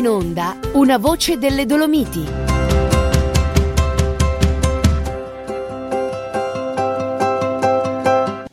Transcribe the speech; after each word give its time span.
In 0.00 0.08
onda 0.08 0.56
una 0.72 0.96
voce 0.96 1.36
delle 1.36 1.66
Dolomiti. 1.66 2.24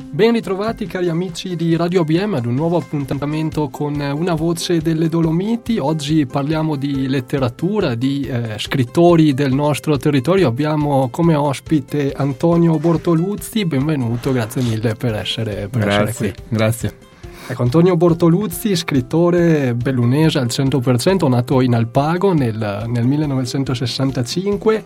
Ben 0.09 0.33
ritrovati 0.33 0.88
cari 0.88 1.07
amici 1.07 1.55
di 1.55 1.77
Radio 1.77 2.03
BM 2.03 2.33
ad 2.33 2.45
un 2.47 2.53
nuovo 2.53 2.75
appuntamento 2.75 3.69
con 3.69 3.93
una 3.97 4.33
voce 4.33 4.81
delle 4.81 5.07
Dolomiti. 5.07 5.77
Oggi 5.77 6.25
parliamo 6.25 6.75
di 6.75 7.07
letteratura, 7.07 7.95
di 7.95 8.23
eh, 8.23 8.55
scrittori 8.57 9.33
del 9.33 9.53
nostro 9.53 9.95
territorio. 9.95 10.49
Abbiamo 10.49 11.07
come 11.09 11.35
ospite 11.35 12.11
Antonio 12.11 12.77
Bortoluzzi. 12.77 13.63
Benvenuto, 13.63 14.33
grazie 14.33 14.61
mille 14.63 14.95
per 14.95 15.16
essere, 15.16 15.69
per 15.69 15.81
grazie, 15.81 16.09
essere 16.09 16.33
qui. 16.33 16.43
Grazie. 16.49 17.06
Ecco, 17.49 17.63
Antonio 17.63 17.95
Bortoluzzi, 17.95 18.75
scrittore 18.75 19.73
bellunese 19.73 20.38
al 20.38 20.47
100%, 20.47 21.30
nato 21.30 21.61
in 21.61 21.75
Alpago 21.75 22.33
nel, 22.33 22.83
nel 22.88 23.05
1965 23.05 24.83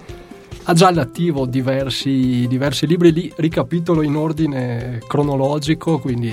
ha 0.65 0.73
già 0.73 0.87
all'attivo 0.87 1.47
diversi, 1.47 2.45
diversi, 2.47 2.85
libri, 2.85 3.11
li 3.11 3.33
ricapitolo 3.35 4.03
in 4.03 4.15
ordine 4.15 4.99
cronologico, 5.07 5.97
quindi 5.97 6.29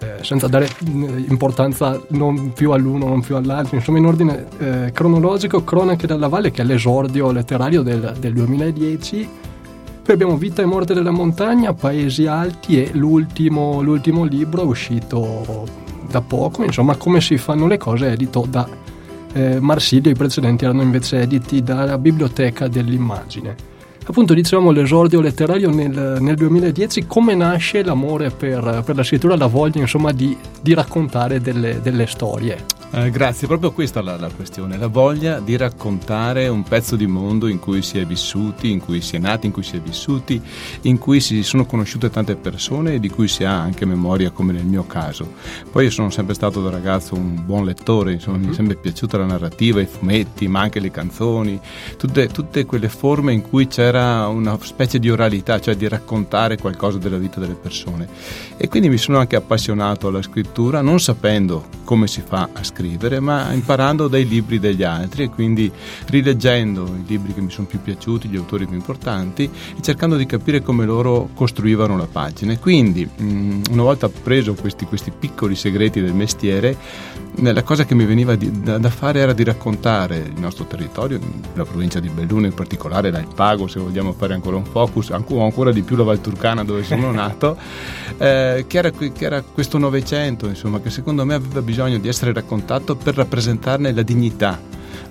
eh, 0.00 0.22
senza 0.22 0.46
dare 0.46 0.68
importanza 0.86 2.00
non 2.10 2.52
più 2.54 2.70
all'uno, 2.70 3.06
non 3.08 3.20
più 3.20 3.36
all'altro, 3.36 3.76
insomma 3.76 3.98
in 3.98 4.06
ordine 4.06 4.46
eh, 4.58 4.92
cronologico, 4.92 5.64
Cronache 5.64 6.06
della 6.06 6.28
Valle, 6.28 6.50
che 6.50 6.62
è 6.62 6.64
l'esordio 6.64 7.30
letterario 7.30 7.82
del, 7.82 8.16
del 8.18 8.32
2010. 8.32 9.28
Poi 10.08 10.16
abbiamo 10.16 10.38
Vita 10.38 10.62
e 10.62 10.64
morte 10.64 10.94
della 10.94 11.10
montagna, 11.10 11.74
Paesi 11.74 12.26
alti 12.26 12.82
e 12.82 12.92
l'ultimo, 12.94 13.82
l'ultimo 13.82 14.24
libro 14.24 14.64
uscito 14.64 15.66
da 16.10 16.22
poco, 16.22 16.64
insomma 16.64 16.96
come 16.96 17.20
si 17.20 17.36
fanno 17.36 17.66
le 17.66 17.76
cose, 17.76 18.12
edito 18.12 18.46
da 18.48 18.66
eh, 19.34 19.60
Marsilio, 19.60 20.10
i 20.10 20.14
precedenti 20.14 20.64
erano 20.64 20.80
invece 20.80 21.20
editi 21.20 21.62
dalla 21.62 21.98
Biblioteca 21.98 22.68
dell'Immagine. 22.68 23.54
Appunto 24.06 24.32
dicevamo 24.32 24.70
l'esordio 24.70 25.20
letterario 25.20 25.68
nel, 25.68 26.16
nel 26.20 26.36
2010, 26.36 27.04
come 27.06 27.34
nasce 27.34 27.82
l'amore 27.82 28.30
per, 28.30 28.82
per, 28.86 28.96
la 28.96 29.02
scrittura, 29.02 29.36
la 29.36 29.44
voglia 29.44 29.82
insomma 29.82 30.12
di, 30.12 30.34
di 30.62 30.72
raccontare 30.72 31.42
delle, 31.42 31.82
delle 31.82 32.06
storie? 32.06 32.77
Eh, 32.90 33.10
grazie, 33.10 33.46
proprio 33.46 33.70
questa 33.72 34.00
è 34.00 34.02
la, 34.02 34.16
la, 34.16 34.30
questione, 34.34 34.78
la 34.78 34.86
voglia 34.86 35.40
di 35.40 35.58
raccontare 35.58 36.48
un 36.48 36.62
pezzo 36.62 36.96
di 36.96 37.06
mondo 37.06 37.46
in 37.46 37.58
cui 37.58 37.82
si 37.82 37.98
è 37.98 38.06
vissuti, 38.06 38.70
in 38.70 38.80
cui 38.80 39.02
si 39.02 39.16
è 39.16 39.18
nati, 39.18 39.44
in 39.44 39.52
cui 39.52 39.62
si 39.62 39.76
è 39.76 39.80
vissuti, 39.80 40.40
in 40.82 40.96
cui 40.96 41.20
si 41.20 41.42
sono 41.42 41.66
conosciute 41.66 42.08
tante 42.08 42.34
persone 42.34 42.94
e 42.94 42.98
di 42.98 43.10
cui 43.10 43.28
si 43.28 43.44
ha 43.44 43.60
anche 43.60 43.84
memoria 43.84 44.30
come 44.30 44.54
nel 44.54 44.64
mio 44.64 44.86
caso. 44.86 45.34
Poi 45.70 45.84
io 45.84 45.90
sono 45.90 46.08
sempre 46.08 46.32
stato 46.32 46.62
da 46.62 46.70
ragazzo 46.70 47.14
un 47.14 47.44
buon 47.44 47.66
lettore, 47.66 48.12
insomma, 48.12 48.38
mm-hmm. 48.38 48.46
mi 48.46 48.54
è 48.54 48.58
mhm. 48.58 48.66
sempre 48.66 48.76
piaciuta 48.76 49.18
la 49.18 49.26
narrativa, 49.26 49.82
i 49.82 49.86
fumetti, 49.86 50.48
ma 50.48 50.60
anche 50.60 50.80
le 50.80 50.90
canzoni, 50.90 51.60
tutte, 51.98 52.28
tutte 52.28 52.64
quelle 52.64 52.88
forme 52.88 53.34
in 53.34 53.42
cui 53.42 53.66
c'era 53.66 54.28
una 54.28 54.56
specie 54.62 54.98
di 54.98 55.10
oralità, 55.10 55.60
cioè 55.60 55.76
di 55.76 55.86
raccontare 55.86 56.56
qualcosa 56.56 56.96
della 56.96 57.18
vita 57.18 57.38
delle 57.38 57.52
persone. 57.52 58.08
E 58.56 58.66
quindi 58.68 58.88
mi 58.88 58.96
sono 58.96 59.18
anche 59.18 59.36
appassionato 59.36 60.08
alla 60.08 60.22
scrittura, 60.22 60.80
non 60.80 60.98
sapendo 61.00 61.66
come 61.84 62.06
si 62.06 62.22
fa 62.26 62.48
a 62.50 62.64
scrivere 62.64 62.77
scrivere, 62.78 63.18
ma 63.18 63.52
imparando 63.52 64.06
dai 64.06 64.26
libri 64.26 64.60
degli 64.60 64.84
altri 64.84 65.24
e 65.24 65.30
quindi 65.30 65.70
rileggendo 66.06 66.84
i 66.84 67.04
libri 67.08 67.34
che 67.34 67.40
mi 67.40 67.50
sono 67.50 67.66
più 67.66 67.80
piaciuti, 67.82 68.28
gli 68.28 68.36
autori 68.36 68.66
più 68.66 68.76
importanti 68.76 69.44
e 69.44 69.82
cercando 69.82 70.14
di 70.14 70.26
capire 70.26 70.62
come 70.62 70.84
loro 70.84 71.30
costruivano 71.34 71.96
la 71.96 72.06
pagina. 72.06 72.56
Quindi, 72.56 73.04
mh, 73.04 73.62
una 73.70 73.82
volta 73.82 74.08
preso 74.08 74.54
questi, 74.54 74.84
questi 74.84 75.10
piccoli 75.10 75.56
segreti 75.56 76.00
del 76.00 76.14
mestiere, 76.14 76.76
la 77.40 77.62
cosa 77.62 77.84
che 77.84 77.94
mi 77.94 78.04
veniva 78.04 78.34
di, 78.34 78.62
da, 78.62 78.78
da, 78.78 78.90
fare 78.90 79.20
era 79.20 79.32
di 79.32 79.44
raccontare 79.44 80.16
il 80.16 80.40
nostro 80.40 80.64
territorio, 80.64 81.20
la 81.54 81.64
provincia 81.64 82.00
di 82.00 82.08
Belluno 82.08 82.46
in 82.46 82.54
particolare, 82.54 83.10
l'Alpago, 83.10 83.68
se 83.68 83.78
vogliamo 83.78 84.12
fare 84.12 84.34
ancora 84.34 84.56
un 84.56 84.64
focus, 84.64 85.10
ancora, 85.10 85.44
ancora 85.44 85.70
di 85.70 85.82
più 85.82 85.94
la 85.94 86.02
Valturcana 86.02 86.64
dove 86.64 86.82
sono 86.82 87.10
nato, 87.12 87.56
eh, 88.18 88.64
che, 88.66 88.78
era, 88.78 88.90
che, 88.90 89.12
era, 89.18 89.42
questo 89.42 89.78
Novecento, 89.78 90.46
insomma, 90.46 90.80
che 90.80 90.90
secondo 90.90 91.24
me 91.24 91.34
aveva 91.34 91.62
bisogno 91.62 91.98
di 91.98 92.08
essere 92.08 92.32
raccontato 92.32 92.67
per 92.96 93.14
rappresentarne 93.14 93.92
la 93.92 94.02
dignità, 94.02 94.60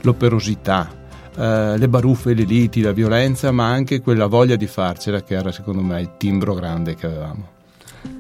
l'operosità, 0.02 0.88
eh, 1.36 1.76
le 1.76 1.90
baruffe, 1.90 2.36
le 2.36 2.44
liti, 2.44 2.82
la 2.82 2.92
violenza, 2.92 3.52
ma 3.52 3.68
anche 3.68 4.00
quella 4.00 4.28
voglia 4.28 4.56
di 4.56 4.68
farcela 4.68 5.24
che 5.24 5.34
era 5.34 5.52
secondo 5.52 5.82
me 5.82 6.00
il 6.00 6.12
timbro 6.18 6.54
grande 6.54 6.94
che 6.94 7.08
avevamo. 7.08 7.48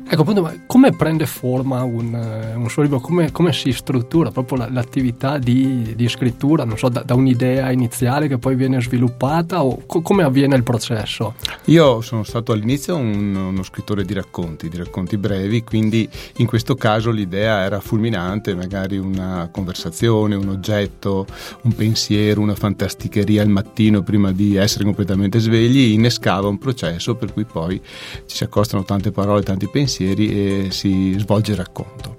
Ecco, 0.09 0.21
appunto, 0.21 0.41
ma 0.41 0.53
come 0.65 0.93
prende 0.93 1.25
forma 1.25 1.83
un, 1.83 2.15
eh, 2.15 2.55
un 2.55 2.69
suo 2.69 2.81
libro? 2.81 3.01
Come, 3.01 3.29
come, 3.33 3.51
si 3.51 3.73
struttura 3.73 4.31
proprio 4.31 4.65
l'attività 4.69 5.37
di, 5.37 5.95
di 5.97 6.07
scrittura? 6.07 6.63
Non 6.63 6.77
so, 6.77 6.87
da, 6.87 7.03
da, 7.03 7.13
un'idea 7.13 7.71
iniziale 7.71 8.29
che 8.29 8.37
poi 8.37 8.55
viene 8.55 8.79
sviluppata 8.79 9.65
o 9.65 9.81
co- 9.85 9.99
come 9.99 10.23
avviene 10.23 10.55
il 10.55 10.63
processo? 10.63 11.33
Io 11.65 11.99
sono 11.99 12.23
stato 12.23 12.53
all'inizio 12.53 12.95
un, 12.95 13.35
uno 13.35 13.63
scrittore 13.63 14.05
di 14.05 14.13
racconti, 14.13 14.69
di 14.69 14.77
racconti 14.77 15.17
brevi, 15.17 15.61
quindi 15.63 16.07
in 16.37 16.45
questo 16.45 16.75
caso 16.75 17.11
l'idea 17.11 17.63
era 17.63 17.81
fulminante, 17.81 18.55
magari 18.55 18.97
una 18.97 19.49
conversazione, 19.51 20.35
un 20.35 20.47
oggetto, 20.47 21.25
un 21.63 21.75
pensiero, 21.75 22.39
una 22.39 22.55
fantasticheria 22.55 23.41
al 23.41 23.49
mattino 23.49 24.03
prima 24.03 24.31
di 24.31 24.55
essere 24.55 24.85
completamente 24.85 25.39
svegli, 25.39 25.91
innescava 25.91 26.47
un 26.47 26.57
processo 26.57 27.15
per 27.15 27.33
cui 27.33 27.43
poi 27.43 27.81
ci 28.25 28.37
si 28.37 28.45
accostano 28.45 28.85
tante 28.85 29.11
parole, 29.11 29.43
tanti 29.43 29.67
pensieri 29.67 29.95
pensieri 29.97 30.65
e 30.65 30.71
si 30.71 31.15
svolge 31.17 31.51
il 31.51 31.57
racconto. 31.57 32.17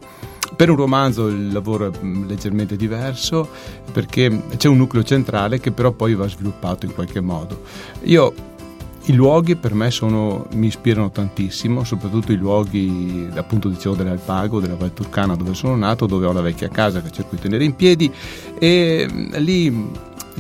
Per 0.56 0.71
un 0.71 0.77
romanzo 0.77 1.28
il 1.28 1.53
lavoro 1.53 1.87
è 1.87 1.91
mm, 1.97 2.27
leggermente 2.27 2.75
diverso 2.75 3.49
perché 3.93 4.43
c'è 4.56 4.66
un 4.66 4.77
nucleo 4.77 5.05
centrale 5.05 5.61
che 5.61 5.71
però 5.71 5.93
poi 5.93 6.15
va 6.15 6.27
sviluppato 6.27 6.84
in 6.84 6.94
qualche 6.94 7.21
modo. 7.21 7.62
Io 8.05 8.34
i 9.05 9.12
luoghi 9.15 9.55
per 9.55 9.72
me 9.72 9.91
sono, 9.91 10.49
mi 10.55 10.66
ispirano 10.66 11.11
tantissimo, 11.11 11.84
soprattutto 11.84 12.33
i 12.33 12.37
luoghi 12.37 13.28
appunto 13.34 13.69
dicevo 13.69 13.95
dell'Alpago, 13.95 14.60
della 14.60 14.75
Val 14.75 14.93
Turcana 14.93 15.37
dove 15.37 15.55
sono 15.55 15.77
nato, 15.77 16.06
dove 16.06 16.27
ho 16.27 16.33
la 16.33 16.43
vecchia 16.43 16.69
casa 16.69 17.00
che 17.00 17.10
cerco 17.10 17.37
di 17.37 17.43
tenere 17.43 17.65
in 17.65 17.77
piedi 17.77 18.12
e 18.59 19.09
mm, 19.10 19.34
lì 19.37 19.91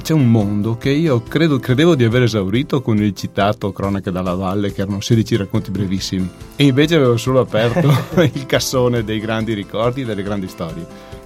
c'è 0.02 0.12
un 0.12 0.30
mondo 0.30 0.76
che 0.76 0.90
io 0.90 1.22
credo, 1.22 1.58
credevo 1.58 1.94
di 1.94 2.04
aver 2.04 2.22
esaurito 2.22 2.82
con 2.82 2.96
il 2.98 3.14
citato 3.14 3.72
Cronache 3.72 4.10
dalla 4.10 4.34
Valle, 4.34 4.72
che 4.72 4.82
erano 4.82 5.00
16 5.00 5.36
racconti 5.36 5.70
brevissimi, 5.70 6.28
e 6.56 6.64
invece 6.64 6.96
avevo 6.96 7.16
solo 7.16 7.40
aperto 7.40 7.88
il 8.22 8.46
cassone 8.46 9.04
dei 9.04 9.20
grandi 9.20 9.54
ricordi 9.54 10.02
e 10.02 10.04
delle 10.04 10.22
grandi 10.22 10.48
storie. 10.48 11.16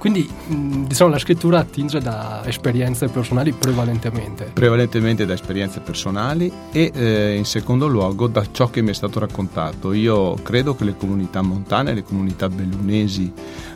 Quindi 0.00 0.26
diciamo 0.86 1.10
la 1.10 1.18
scrittura 1.18 1.58
attinge 1.58 2.00
da 2.00 2.40
esperienze 2.46 3.08
personali 3.08 3.52
prevalentemente. 3.52 4.50
Prevalentemente 4.54 5.26
da 5.26 5.34
esperienze 5.34 5.80
personali 5.80 6.50
e 6.72 6.90
eh, 6.94 7.36
in 7.36 7.44
secondo 7.44 7.86
luogo 7.86 8.26
da 8.26 8.46
ciò 8.50 8.70
che 8.70 8.80
mi 8.80 8.88
è 8.88 8.94
stato 8.94 9.18
raccontato. 9.18 9.92
Io 9.92 10.36
credo 10.36 10.74
che 10.74 10.84
le 10.84 10.96
comunità 10.96 11.42
montane, 11.42 11.92
le 11.92 12.02
comunità 12.02 12.48
bellunesi 12.48 13.30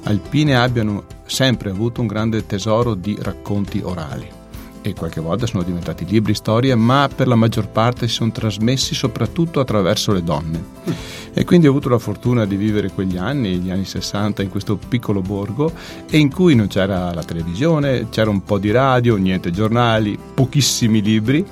alpine 0.04 0.56
abbiano 0.56 1.04
sempre 1.26 1.68
avuto 1.68 2.00
un 2.00 2.06
grande 2.06 2.46
tesoro 2.46 2.94
di 2.94 3.18
racconti 3.20 3.82
orali 3.84 4.42
e 4.86 4.92
qualche 4.92 5.22
volta 5.22 5.46
sono 5.46 5.62
diventati 5.62 6.04
libri, 6.04 6.34
storie, 6.34 6.74
ma 6.74 7.08
per 7.12 7.26
la 7.26 7.36
maggior 7.36 7.68
parte 7.68 8.06
si 8.06 8.16
sono 8.16 8.30
trasmessi 8.30 8.94
soprattutto 8.94 9.58
attraverso 9.58 10.12
le 10.12 10.22
donne. 10.22 10.62
E 11.32 11.44
quindi 11.44 11.66
ho 11.66 11.70
avuto 11.70 11.88
la 11.88 11.98
fortuna 11.98 12.44
di 12.44 12.54
vivere 12.56 12.90
quegli 12.90 13.16
anni, 13.16 13.56
gli 13.56 13.70
anni 13.70 13.86
60, 13.86 14.42
in 14.42 14.50
questo 14.50 14.76
piccolo 14.76 15.22
borgo 15.22 15.72
e 16.08 16.18
in 16.18 16.30
cui 16.30 16.54
non 16.54 16.66
c'era 16.66 17.14
la 17.14 17.24
televisione, 17.24 18.10
c'era 18.10 18.28
un 18.28 18.44
po' 18.44 18.58
di 18.58 18.70
radio, 18.70 19.16
niente 19.16 19.50
giornali, 19.50 20.18
pochissimi 20.34 21.00
libri, 21.00 21.42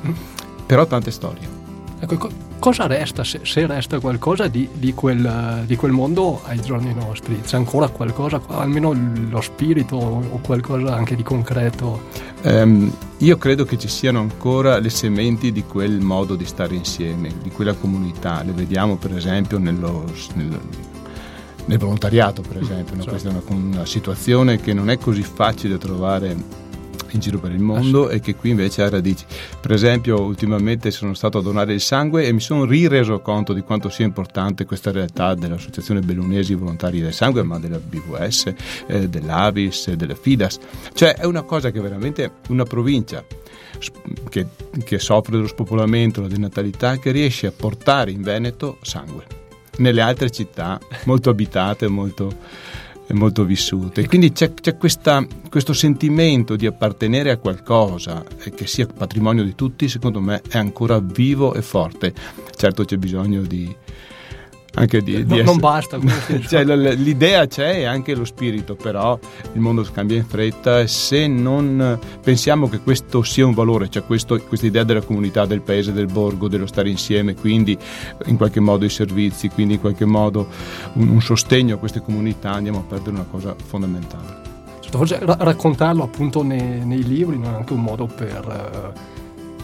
però 0.67 0.87
tante 0.87 1.11
storie. 1.11 1.49
Ecco, 2.01 2.51
cosa 2.63 2.87
resta, 2.87 3.25
se, 3.25 3.41
se 3.43 3.67
resta 3.67 3.99
qualcosa 3.99 4.47
di, 4.47 4.69
di, 4.73 4.95
quel, 4.95 5.65
di, 5.67 5.75
quel, 5.75 5.91
mondo 5.91 6.41
ai 6.45 6.61
giorni 6.61 6.95
nostri? 6.95 7.41
C'è 7.41 7.57
ancora 7.57 7.89
qualcosa, 7.89 8.41
almeno 8.47 8.95
lo 9.29 9.41
spirito 9.41 9.97
o 9.97 10.39
qualcosa 10.41 10.95
anche 10.95 11.17
di 11.17 11.25
concreto? 11.25 12.03
Um, 12.43 12.95
io 13.19 13.37
credo 13.37 13.65
che 13.65 13.77
ci 13.79 13.89
siano 13.89 14.21
ancora 14.21 14.79
le 14.79 14.91
sementi 14.91 15.51
di 15.51 15.65
quel 15.65 16.01
modo 16.03 16.37
di 16.37 16.45
stare 16.45 16.77
insieme, 16.77 17.35
di 17.43 17.51
quella 17.51 17.75
comunità. 17.75 18.45
Le 18.45 18.53
vediamo 18.53 18.95
per 18.95 19.17
esempio 19.17 19.59
nello, 19.59 20.05
nel, 20.35 20.61
nel 21.65 21.79
volontariato, 21.79 22.43
per 22.43 22.59
esempio. 22.59 22.95
Certo. 22.95 23.11
Questa 23.11 23.29
è 23.29 23.33
una, 23.33 23.43
una 23.49 23.87
situazione 23.87 24.61
che 24.61 24.73
non 24.73 24.89
è 24.89 24.99
così 24.99 25.25
facile 25.25 25.79
trovare 25.79 26.62
in 27.17 27.21
giro 27.21 27.39
per 27.39 27.53
il 27.53 27.61
mondo 27.61 28.09
e 28.11 28.21
che 28.21 28.35
qui 28.35 28.51
invece 28.51 28.83
ha 28.83 28.89
radici. 28.89 29.25
Per 29.61 29.73
esempio, 29.73 30.21
ultimamente 30.21 30.91
sono 30.91 31.15
stato 31.15 31.39
a 31.39 31.43
donare 31.43 31.73
il 31.73 31.81
sangue 31.81 32.27
e 32.27 32.33
mi 32.33 32.41
sono 32.41 32.65
rireso 32.65 33.21
conto 33.21 33.53
di 33.53 33.63
quanto 33.63 33.89
sia 33.89 34.05
importante 34.05 34.65
questa 34.65 34.91
realtà 34.91 35.35
dell'Associazione 35.35 36.01
Bellunesi 36.01 36.55
Volontari 36.55 37.01
del 37.01 37.13
Sangue, 37.13 37.43
ma 37.43 37.59
della 37.59 37.79
BVS, 37.79 38.53
eh, 38.87 39.09
dell'Avis, 39.09 39.91
della 39.93 40.15
FIDAS. 40.15 40.59
Cioè 40.93 41.15
è 41.15 41.25
una 41.25 41.43
cosa 41.43 41.71
che 41.71 41.81
veramente 41.81 42.33
una 42.49 42.65
provincia 42.65 43.25
che, 44.29 44.47
che 44.85 44.99
soffre 44.99 45.33
dello 45.33 45.47
spopolamento, 45.47 46.21
della 46.21 46.35
denatalità, 46.35 46.99
che 46.99 47.11
riesce 47.11 47.47
a 47.47 47.53
portare 47.53 48.11
in 48.11 48.23
Veneto 48.23 48.79
sangue. 48.83 49.41
Nelle 49.79 50.01
altre 50.01 50.31
città 50.31 50.79
molto 51.05 51.31
abitate, 51.31 51.89
molto 51.89 52.31
molto 53.11 53.45
vissute. 53.45 54.07
Quindi 54.07 54.33
c'è, 54.33 54.55
c'è 54.55 54.77
questa, 54.77 55.25
questo 55.51 55.73
sentimento 55.73 56.57
di 56.57 56.67
appartenere 56.67 57.31
a 57.31 57.37
qualcosa 57.37 58.25
e 58.43 58.51
che 58.51 58.67
sia 58.67 58.87
patrimonio 58.87 59.45
di 59.45 59.55
tutti, 59.55 59.89
secondo 59.89 60.21
me 60.21 60.43
è 60.49 60.59
ancora 60.59 60.99
vivo 60.99 61.55
e 61.55 61.63
forte. 61.63 62.15
Certo 62.57 62.85
c'è 62.85 62.97
bisogno 62.97 63.43
di, 63.43 63.75
anche 64.75 65.03
di, 65.03 65.19
no, 65.19 65.37
di 65.37 65.43
non 65.43 65.57
essere... 65.57 65.59
basta 65.59 65.99
cioè, 66.49 66.65
l'idea 66.65 67.47
c'è 67.47 67.81
e 67.81 67.85
anche 67.85 68.15
lo 68.15 68.25
spirito 68.25 68.75
però 68.75 69.19
il 69.53 69.61
mondo 69.61 69.87
cambia 69.93 70.17
in 70.17 70.25
fretta 70.25 70.81
e 70.81 70.87
se 70.87 71.27
non 71.27 71.99
pensiamo 72.23 72.69
che 72.69 72.81
questo 72.81 73.23
sia 73.23 73.45
un 73.47 73.55
valore 73.55 73.91
cioè 73.91 74.05
questa 74.05 74.39
idea 74.63 74.85
della 74.85 75.03
comunità 75.03 75.45
del 75.45 75.61
paese 75.61 75.93
del 75.93 76.07
borgo 76.07 76.49
dello 76.49 76.67
stare 76.67 76.89
insieme 76.89 77.35
quindi 77.35 77.77
in 78.27 78.37
qualche 78.37 78.61
modo 78.61 78.85
i 78.85 78.91
servizi 78.91 79.49
quindi 79.49 79.75
in 79.75 79.81
qualche 79.81 80.05
modo 80.05 80.49
un, 80.95 81.09
un 81.09 81.21
sostegno 81.21 81.75
a 81.75 81.79
queste 81.79 82.01
comunità 82.01 82.53
andiamo 82.53 82.79
a 82.79 82.83
perdere 82.83 83.11
una 83.11 83.27
cosa 83.31 83.55
fondamentale. 83.55 84.51
Certo, 84.81 84.99
forse 84.99 85.19
raccontarlo 85.21 86.03
appunto 86.03 86.43
nei, 86.43 86.85
nei 86.85 87.03
libri 87.03 87.39
non 87.39 87.53
è 87.53 87.57
anche 87.57 87.73
un 87.73 87.83
modo 87.83 88.07
per 88.07 88.95
uh 88.95 89.12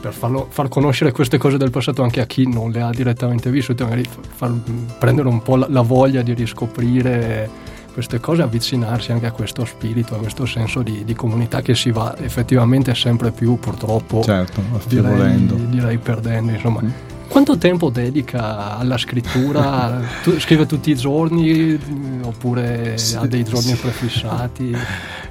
per 0.01 0.13
farlo, 0.13 0.47
far 0.51 0.69
conoscere 0.69 1.13
queste 1.13 1.39
cose 1.39 1.57
del 1.57 1.71
passato 1.71 2.03
anche 2.03 2.21
a 2.21 2.27
chi 2.27 2.47
non 2.49 2.71
le 2.71 2.81
ha 2.81 2.91
direttamente 2.91 3.51
vissute, 3.51 3.85
magari 3.85 4.05
far, 4.35 4.53
prendere 4.99 5.29
un 5.29 5.43
po' 5.43 5.57
la, 5.57 5.67
la 5.69 5.83
voglia 5.83 6.23
di 6.23 6.35
riscoprire 6.35 7.77
queste 7.99 8.21
cose, 8.21 8.43
avvicinarsi 8.43 9.11
anche 9.11 9.27
a 9.27 9.33
questo 9.33 9.65
spirito, 9.65 10.15
a 10.15 10.19
questo 10.19 10.47
senso 10.47 10.83
di, 10.83 11.05
di 11.05 11.15
comunità 11.15 11.63
che 11.63 11.75
si 11.75 11.91
va 11.91 12.17
effettivamente 12.19 12.95
sempre 12.95 13.33
più 13.33 13.59
purtroppo 13.59 14.23
certo, 14.23 14.63
direi, 14.87 15.69
direi, 15.69 15.99
perdendo. 15.99 16.53
Insomma. 16.53 16.81
Mm. 16.83 16.91
Quanto 17.27 17.59
tempo 17.59 17.91
dedica 17.91 18.79
alla 18.79 18.97
scrittura? 18.97 20.01
tu, 20.23 20.39
scrive 20.39 20.67
tutti 20.67 20.91
i 20.91 20.95
giorni 20.95 21.77
oppure 22.23 22.97
sì, 22.99 23.17
ha 23.17 23.27
dei 23.27 23.43
giorni 23.43 23.75
sì. 23.75 23.77
prefissati? 23.77 24.77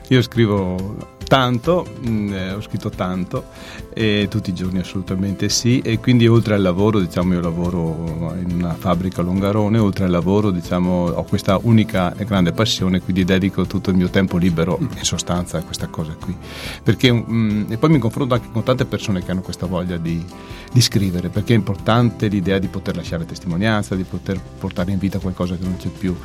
Io 0.09 0.21
scrivo 0.21 1.15
tanto, 1.27 1.85
mh, 2.00 2.09
mm, 2.09 2.33
eh, 2.33 2.51
ho 2.53 2.62
scritto 2.62 2.89
tanto 2.89 3.45
e 3.94 4.27
tutti 4.29 4.50
i 4.50 4.53
giorni 4.53 4.79
assolutamente 4.79 5.50
sì 5.50 5.79
e 5.79 6.00
quindi 6.00 6.27
oltre 6.27 6.56
al 6.56 6.62
lavoro, 6.62 7.00
diciamo 7.00 7.33
io 7.33 7.41
lavoro 7.41 8.35
in 8.39 8.51
una 8.53 8.74
fabbrica 8.74 9.21
a 9.21 9.24
Longarone, 9.24 9.77
oltre 9.77 10.06
al 10.06 10.12
lavoro 10.12 10.51
diciamo 10.51 11.07
ho 11.07 11.24
questa 11.24 11.59
unica 11.62 12.15
e 12.15 12.25
grande 12.25 12.51
passione, 12.51 13.01
quindi 13.01 13.24
dedico 13.24 13.65
tutto 13.65 13.89
il 13.89 13.97
mio 13.97 14.09
tempo 14.09 14.38
libero 14.38 14.77
in 14.79 15.03
sostanza 15.03 15.57
a 15.57 15.63
questa 15.63 15.88
cosa 15.88 16.15
qui. 16.19 16.35
Perché, 16.83 17.12
mh, 17.12 17.25
mm, 17.30 17.71
e 17.71 17.77
poi 17.77 17.89
mi 17.89 18.00
confronto 18.00 18.33
anche 18.33 18.50
con 18.51 18.63
tante 18.63 18.85
persone 18.85 19.23
che 19.23 19.31
hanno 19.31 19.41
questa 19.41 19.65
voglia 19.65 19.97
di, 19.97 20.23
di 20.71 20.81
scrivere, 20.81 21.30
perché 21.30 21.53
è 21.53 21.57
importante 21.57 22.27
l'idea 22.27 22.59
di 22.59 22.68
poter 22.68 22.95
lasciare 22.95 23.25
testimonianza, 23.25 23.95
di 23.95 24.03
poter 24.03 24.39
portare 24.59 24.91
in 24.91 24.97
vita 24.97 25.19
qualcosa 25.19 25.56
che 25.56 25.63
non 25.63 25.77
c'è 25.77 25.89
più. 25.89 26.15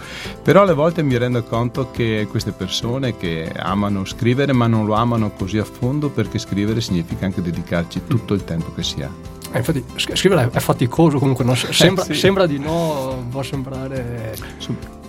Però 0.43 0.63
alle 0.63 0.75
volte 0.75 1.03
mi 1.03 1.17
rendo 1.17 1.43
conto 1.43 1.91
che 1.91 2.27
queste 2.31 2.53
persone 2.53 3.17
che 3.17 3.51
amano 3.55 4.05
scrivere 4.05 4.53
ma 4.53 4.67
non 4.67 4.87
lo 4.87 4.92
amano 4.95 5.31
così 5.33 5.59
a 5.59 5.65
fondo 5.65 6.11
perché 6.11 6.39
scrivere 6.39 6.81
significa 6.81 7.27
anche 7.27 7.43
dedicarci 7.43 8.03
tutto 8.07 8.35
il 8.35 8.45
tempo 8.45 8.73
che 8.75 8.83
si 8.83 9.03
ha. 9.03 9.11
Eh, 9.53 9.59
infatti 9.59 9.85
scrivere 9.97 10.51
è 10.51 10.61
faticoso 10.61 11.19
comunque, 11.19 11.45
no? 11.45 11.55
sembra, 11.55 12.05
sì. 12.05 12.15
sembra, 12.15 12.47
di 12.47 12.59
no, 12.59 13.27
può 13.31 13.43
sembrare... 13.43 14.35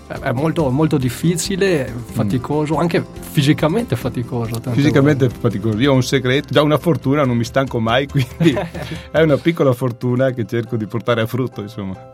È 0.05 0.31
molto, 0.31 0.69
molto 0.69 0.97
difficile, 0.97 1.91
faticoso, 2.11 2.75
mm. 2.75 2.79
anche 2.79 3.03
fisicamente 3.31 3.95
faticoso. 3.95 4.61
Fisicamente 4.71 5.29
faticoso. 5.29 5.79
Io 5.79 5.91
ho 5.91 5.95
un 5.95 6.03
segreto, 6.03 6.49
già 6.51 6.61
una 6.61 6.77
fortuna, 6.77 7.23
non 7.23 7.37
mi 7.37 7.45
stanco 7.45 7.79
mai, 7.79 8.05
quindi 8.05 8.53
è 9.09 9.21
una 9.21 9.37
piccola 9.37 9.73
fortuna 9.73 10.31
che 10.31 10.45
cerco 10.45 10.75
di 10.75 10.85
portare 10.85 11.21
a 11.21 11.25
frutto, 11.25 11.61
insomma. 11.61 12.12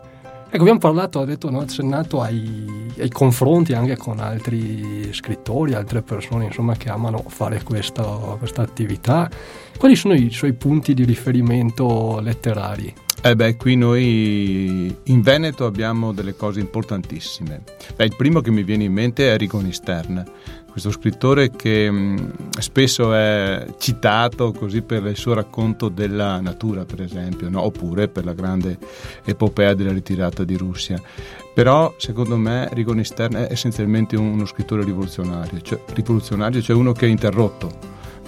Ecco, 0.52 0.62
abbiamo 0.62 0.80
parlato, 0.80 1.20
ha 1.20 1.24
detto, 1.24 1.48
no, 1.48 1.60
accennato 1.60 2.20
ai, 2.20 2.90
ai, 2.98 3.08
confronti 3.08 3.72
anche 3.72 3.96
con 3.96 4.18
altri 4.18 5.08
scrittori, 5.12 5.74
altre 5.74 6.02
persone 6.02 6.46
insomma, 6.46 6.74
che 6.74 6.88
amano 6.88 7.22
fare 7.28 7.62
questa, 7.62 8.02
questa 8.02 8.62
attività. 8.62 9.30
Quali 9.78 9.94
sono 9.94 10.14
i 10.14 10.30
suoi 10.30 10.54
punti 10.54 10.92
di 10.92 11.04
riferimento 11.04 12.18
letterari? 12.20 12.92
Eh 13.22 13.36
beh, 13.36 13.56
qui 13.56 13.76
noi 13.76 14.96
in 15.04 15.20
Veneto 15.20 15.66
abbiamo 15.66 16.12
delle 16.12 16.34
cose 16.34 16.58
importantissime. 16.58 17.62
Beh, 17.94 18.06
il 18.06 18.16
primo 18.16 18.40
che 18.40 18.50
mi 18.50 18.64
viene 18.64 18.84
in 18.84 18.92
mente 18.92 19.32
è 19.32 19.36
Rigoni 19.36 19.72
Stern, 19.72 20.24
questo 20.70 20.90
scrittore 20.90 21.50
che 21.50 21.90
mm, 21.90 22.16
spesso 22.58 23.12
è 23.12 23.66
citato 23.78 24.52
così 24.52 24.82
per 24.82 25.04
il 25.06 25.16
suo 25.16 25.34
racconto 25.34 25.88
della 25.88 26.40
natura, 26.40 26.84
per 26.84 27.02
esempio, 27.02 27.48
no? 27.48 27.62
oppure 27.62 28.08
per 28.08 28.24
la 28.24 28.32
grande 28.32 28.78
epopea 29.24 29.74
della 29.74 29.92
ritirata 29.92 30.44
di 30.44 30.56
Russia. 30.56 31.00
Però, 31.52 31.94
secondo 31.98 32.36
me, 32.36 32.68
Rigoni 32.72 33.04
Stern 33.04 33.34
è 33.34 33.48
essenzialmente 33.50 34.16
uno 34.16 34.46
scrittore 34.46 34.84
rivoluzionario, 34.84 35.60
cioè, 35.60 35.80
rivoluzionario, 35.94 36.62
cioè 36.62 36.76
uno 36.76 36.92
che 36.92 37.06
ha 37.06 37.08
interrotto, 37.08 37.70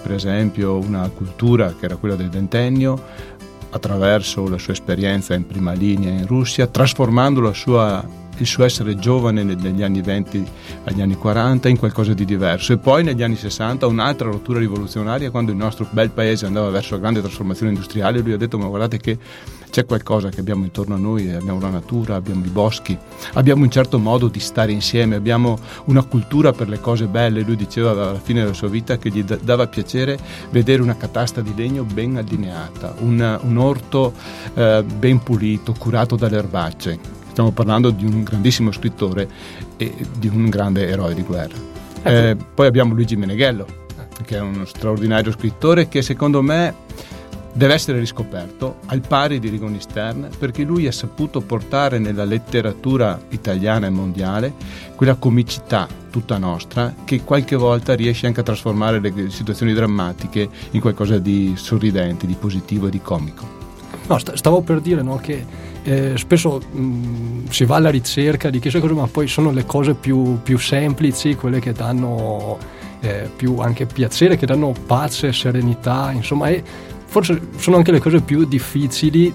per 0.03 0.13
esempio, 0.13 0.77
una 0.77 1.09
cultura 1.09 1.75
che 1.79 1.85
era 1.85 1.97
quella 1.97 2.17
del 2.17 2.29
ventennio, 2.29 3.31
attraverso 3.71 4.49
la 4.49 4.59
sua 4.59 4.75
esperienza 4.75 5.35
in 5.35 5.47
prima 5.47 5.73
linea 5.73 6.13
in 6.13 6.27
Russia, 6.27 6.67
trasformando 6.67 7.41
la 7.41 7.55
sua 7.55 8.21
il 8.43 8.49
suo 8.49 8.65
essere 8.65 8.97
giovane 8.97 9.43
negli 9.45 9.83
anni 9.83 10.03
20 10.03 10.47
agli 10.85 11.01
anni 11.01 11.15
40 11.15 11.69
in 11.69 11.79
qualcosa 11.79 12.13
di 12.13 12.25
diverso 12.25 12.73
e 12.73 12.79
poi 12.79 13.05
negli 13.05 13.23
anni 13.23 13.37
60 13.37 13.87
un'altra 13.87 14.29
rottura 14.29 14.59
rivoluzionaria 14.59 15.31
quando 15.31 15.53
il 15.53 15.57
nostro 15.57 15.87
bel 15.91 16.11
paese 16.11 16.47
andava 16.47 16.69
verso 16.71 16.95
la 16.95 17.01
grande 17.01 17.21
trasformazione 17.21 17.73
industriale 17.73 18.21
lui 18.21 18.33
ha 18.33 18.37
detto 18.37 18.59
ma 18.59 18.67
guardate 18.67 18.99
che 18.99 19.19
c'è 19.71 19.87
qualcosa 19.87 20.29
che 20.29 20.41
abbiamo 20.41 20.65
intorno 20.65 20.97
a 20.97 20.99
noi, 20.99 21.33
abbiamo 21.33 21.59
la 21.59 21.71
natura, 21.71 22.17
abbiamo 22.17 22.45
i 22.45 22.51
boschi, 22.51 22.97
abbiamo 23.33 23.63
un 23.63 23.71
certo 23.71 23.99
modo 23.99 24.29
di 24.29 24.39
stare 24.39 24.71
insieme, 24.71 25.17
abbiamo 25.17 25.59
una 25.87 26.03
cultura 26.03 26.53
per 26.53 26.69
le 26.69 26.79
cose 26.79 27.07
belle. 27.07 27.41
Lui 27.41 27.57
diceva 27.57 27.93
alla 27.93 28.21
fine 28.21 28.43
della 28.43 28.53
sua 28.53 28.69
vita 28.69 28.99
che 28.99 29.09
gli 29.09 29.25
dava 29.25 29.67
piacere 29.69 30.19
vedere 30.51 30.83
una 30.83 30.99
catasta 30.99 31.41
di 31.41 31.55
legno 31.57 31.85
ben 31.85 32.19
allineata, 32.19 32.95
un, 32.99 33.41
un 33.45 33.57
orto 33.57 34.13
eh, 34.53 34.85
ben 34.85 35.23
pulito, 35.23 35.75
curato 35.79 36.17
dalle 36.17 36.37
erbacce 36.37 37.22
Stiamo 37.33 37.51
parlando 37.51 37.89
di 37.89 38.05
un 38.05 38.23
grandissimo 38.25 38.71
scrittore 38.73 39.27
e 39.79 39.91
di 40.19 40.29
un 40.29 40.51
grande 40.51 40.87
eroe 40.87 41.15
di 41.15 41.23
guerra. 41.23 41.57
Ecco. 42.03 42.09
Eh, 42.09 42.37
poi 42.37 42.67
abbiamo 42.67 42.93
Luigi 42.93 43.17
Meneghello, 43.17 43.67
che 44.23 44.37
è 44.37 44.41
uno 44.41 44.67
straordinario 44.67 45.33
scrittore 45.33 45.89
che 45.89 46.03
secondo 46.03 46.43
me 46.43 46.75
deve 47.55 47.73
essere 47.73 47.99
riscoperto 47.99 48.81
al 48.87 49.01
pari 49.01 49.39
di 49.39 49.49
Rigoni 49.49 49.81
Stern 49.81 50.29
perché 50.39 50.63
lui 50.63 50.87
ha 50.87 50.93
saputo 50.93 51.41
portare 51.41 51.99
nella 51.99 52.25
letteratura 52.25 53.19
italiana 53.31 53.87
e 53.87 53.91
mondiale 53.91 54.53
quella 54.95 55.15
comicità 55.15 55.89
tutta 56.11 56.37
nostra 56.37 56.95
che 57.05 57.23
qualche 57.23 57.57
volta 57.57 57.95
riesce 57.95 58.27
anche 58.27 58.41
a 58.41 58.45
trasformare 58.45 59.01
le 59.01 59.31
situazioni 59.31 59.73
drammatiche 59.73 60.49
in 60.73 60.81
qualcosa 60.81 61.19
di 61.19 61.55
sorridente, 61.57 62.27
di 62.27 62.37
positivo 62.39 62.89
e 62.89 62.91
di 62.91 63.01
comico. 63.01 63.61
No, 64.07 64.19
stavo 64.19 64.61
per 64.61 64.81
dire 64.81 65.01
no, 65.01 65.17
che 65.17 65.71
eh, 65.85 66.17
spesso 66.17 66.61
mh, 66.71 66.81
mm, 66.81 67.45
si 67.49 67.65
va 67.65 67.77
alla 67.77 67.91
ricerca 67.91 68.51
di 68.51 68.59
chissà 68.59 68.81
cosa, 68.81 68.95
ma 68.95 69.07
poi 69.07 69.27
sono 69.27 69.51
le 69.51 69.65
cose 69.65 69.95
più, 69.95 70.41
più 70.43 70.59
semplici, 70.59 71.35
quelle 71.35 71.61
che 71.61 71.73
danno 71.73 72.59
eh, 73.01 73.29
più 73.35 73.59
anche 73.59 73.87
piacere, 73.87 74.37
che 74.37 74.47
danno 74.47 74.73
pace, 74.87 75.33
serenità, 75.33 76.11
insomma, 76.13 76.49
e 76.49 76.63
forse 77.05 77.49
sono 77.57 77.77
anche 77.77 77.93
le 77.93 78.01
cose 78.01 78.21
più 78.21 78.45
difficili 78.45 79.35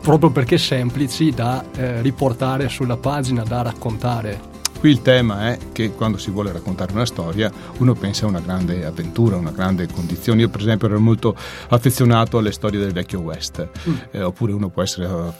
proprio 0.00 0.30
perché 0.30 0.56
semplici 0.56 1.30
da 1.30 1.64
eh, 1.74 2.00
riportare 2.00 2.68
sulla 2.68 2.96
pagina, 2.96 3.42
da 3.42 3.62
raccontare. 3.62 4.54
Qui 4.78 4.90
il 4.90 5.02
tema 5.02 5.52
è 5.52 5.58
che 5.72 5.90
quando 5.90 6.18
si 6.18 6.30
vuole 6.30 6.52
raccontare 6.52 6.92
una 6.92 7.06
storia 7.06 7.50
uno 7.78 7.94
pensa 7.94 8.26
a 8.26 8.28
una 8.28 8.40
grande 8.40 8.84
avventura, 8.84 9.36
una 9.36 9.50
grande 9.50 9.86
condizione. 9.86 10.42
Io 10.42 10.48
per 10.48 10.60
esempio 10.60 10.86
ero 10.88 11.00
molto 11.00 11.34
affezionato 11.68 12.38
alle 12.38 12.52
storie 12.52 12.78
del 12.78 12.92
vecchio 12.92 13.20
West, 13.20 13.68
mm. 13.88 13.94
eh, 14.10 14.22
oppure 14.22 14.52
uno 14.52 14.68
può 14.68 14.82
essere 14.82 15.06
uh, 15.06 15.32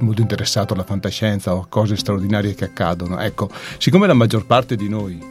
molto 0.00 0.20
interessato 0.20 0.74
alla 0.74 0.84
fantascienza 0.84 1.54
o 1.54 1.60
a 1.60 1.66
cose 1.68 1.96
straordinarie 1.96 2.54
che 2.54 2.64
accadono. 2.64 3.18
Ecco, 3.20 3.48
siccome 3.78 4.06
la 4.06 4.14
maggior 4.14 4.44
parte 4.44 4.76
di 4.76 4.88
noi 4.88 5.30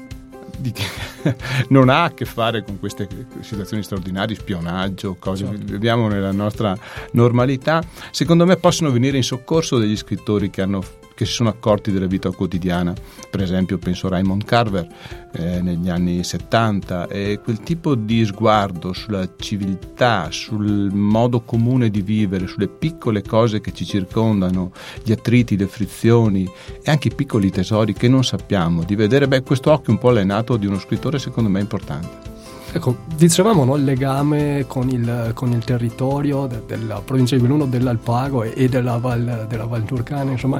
non 1.69 1.89
ha 1.89 2.03
a 2.03 2.13
che 2.13 2.25
fare 2.25 2.63
con 2.63 2.79
queste 2.79 3.07
situazioni 3.41 3.83
straordinarie, 3.83 4.35
spionaggio, 4.35 5.15
cose 5.19 5.45
certo. 5.45 5.59
che 5.59 5.71
viviamo 5.71 6.07
nella 6.07 6.31
nostra 6.31 6.77
normalità, 7.11 7.83
secondo 8.11 8.45
me 8.45 8.55
possono 8.57 8.91
venire 8.91 9.17
in 9.17 9.23
soccorso 9.23 9.77
degli 9.77 9.97
scrittori 9.97 10.49
che 10.49 10.61
hanno 10.61 10.83
che 11.21 11.27
si 11.27 11.33
sono 11.33 11.49
accorti 11.49 11.91
della 11.91 12.07
vita 12.07 12.31
quotidiana. 12.31 12.95
Per 13.29 13.43
esempio 13.43 13.77
penso 13.77 14.07
a 14.07 14.09
Raymond 14.09 14.43
Carver 14.43 14.87
eh, 15.33 15.61
negli 15.61 15.87
anni 15.87 16.23
70 16.23 17.07
e 17.09 17.39
quel 17.43 17.59
tipo 17.59 17.93
di 17.93 18.25
sguardo 18.25 18.91
sulla 18.91 19.29
civiltà, 19.37 20.29
sul 20.31 20.89
modo 20.91 21.41
comune 21.41 21.91
di 21.91 22.01
vivere, 22.01 22.47
sulle 22.47 22.67
piccole 22.67 23.21
cose 23.21 23.61
che 23.61 23.71
ci 23.71 23.85
circondano, 23.85 24.71
gli 25.03 25.11
attriti, 25.11 25.57
le 25.57 25.67
frizioni 25.67 26.49
e 26.81 26.89
anche 26.89 27.09
i 27.09 27.13
piccoli 27.13 27.51
tesori 27.51 27.93
che 27.93 28.07
non 28.07 28.23
sappiamo 28.23 28.83
di 28.83 28.95
vedere. 28.95 29.27
Beh, 29.27 29.43
questo 29.43 29.71
occhio 29.71 29.93
un 29.93 29.99
po' 29.99 30.09
allenato 30.09 30.57
di 30.57 30.65
uno 30.65 30.79
scrittore 30.79 31.19
secondo 31.19 31.51
me 31.51 31.59
importante. 31.59 32.29
Ecco, 32.73 32.95
dicevamo 33.15 33.63
no, 33.63 33.75
il 33.75 33.83
legame 33.83 34.63
con 34.65 34.89
il, 34.89 35.33
con 35.35 35.51
il 35.51 35.63
territorio 35.63 36.47
de, 36.47 36.63
della 36.65 37.01
provincia 37.05 37.35
di 37.35 37.41
Belluno, 37.41 37.65
dell'Alpago 37.65 38.41
e, 38.43 38.53
e 38.55 38.69
della, 38.69 38.97
Val, 38.97 39.45
della 39.47 39.65
Val 39.65 39.83
Turcana, 39.83 40.31
insomma, 40.31 40.59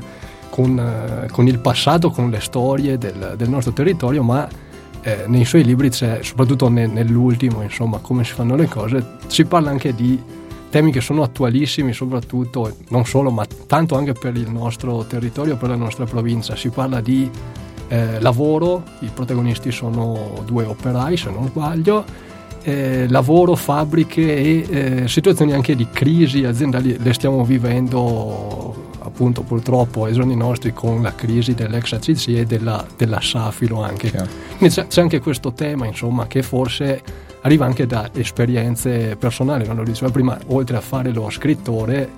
con, 0.52 0.78
eh, 0.78 1.32
con, 1.32 1.48
il 1.48 1.58
passato, 1.58 2.12
con 2.12 2.30
le 2.30 2.42
storie 2.42 3.00
del, 3.00 3.34
del 3.36 3.50
nostro 3.50 3.72
territorio, 3.74 4.22
ma 4.22 4.48
eh, 5.02 5.24
nei 5.26 5.46
suoi 5.46 5.64
libri 5.64 5.90
c'è, 5.90 6.20
soprattutto 6.22 6.70
ne, 6.70 6.86
nell'ultimo, 6.86 7.64
insomma, 7.64 7.98
come 7.98 8.24
si 8.24 8.34
fanno 8.34 8.56
le 8.56 8.68
cose, 8.68 9.18
si 9.26 9.46
parla 9.46 9.72
anche 9.72 9.96
di 9.96 10.22
temi 10.70 10.92
che 10.92 11.02
sono 11.02 11.24
attualissimi, 11.24 11.94
soprattutto, 11.94 12.76
non 12.90 13.06
solo, 13.06 13.32
ma 13.32 13.46
tanto 13.66 13.96
anche 13.96 14.14
per 14.14 14.36
il 14.36 14.52
nostro 14.52 15.04
territorio, 15.06 15.58
per 15.58 15.70
la 15.70 15.76
nostra 15.76 16.06
provincia. 16.06 16.56
Si 16.56 16.70
parla 16.70 17.02
di 17.02 17.30
eh, 17.88 18.20
lavoro, 18.20 18.84
i 19.00 19.10
protagonisti 19.14 19.72
sono 19.72 20.44
due 20.46 20.66
operai, 20.66 21.18
se 21.18 21.30
non 21.32 21.48
sbaglio, 21.48 22.06
eh, 22.64 23.08
lavoro, 23.10 23.56
fabbriche 23.56 24.36
e 24.36 24.66
eh, 24.70 25.08
situazioni 25.08 25.52
anche 25.54 25.76
di 25.76 25.88
crisi 25.92 26.46
aziendali 26.46 26.98
le 27.00 27.14
stiamo 27.14 27.44
vivendo 27.44 28.81
appunto 29.12 29.42
purtroppo 29.42 30.06
ai 30.06 30.14
giorni 30.14 30.36
nostri 30.36 30.74
con 30.74 31.02
la 31.02 31.14
crisi 31.14 31.54
dell'ex 31.54 31.92
ACC 31.94 32.28
e 32.30 32.46
della, 32.46 32.86
della 32.98 33.20
Safilo 33.22 33.84
anche. 33.84 34.10
C'è, 34.58 34.88
c'è, 34.88 35.02
anche 35.02 35.20
questo 35.20 35.54
tema 35.54 35.86
insomma 35.86 36.28
che 36.28 36.42
forse 36.42 37.02
arriva 37.42 37.66
anche 37.66 37.86
da 37.86 38.10
esperienze 38.14 39.16
personali, 39.18 39.68
non 39.68 39.76
lo 39.76 39.84
diceva 39.84 40.12
prima, 40.12 40.38
oltre 40.48 40.78
a 40.78 40.82
fare 40.82 41.12
lo 41.12 41.30
scrittore, 41.30 42.10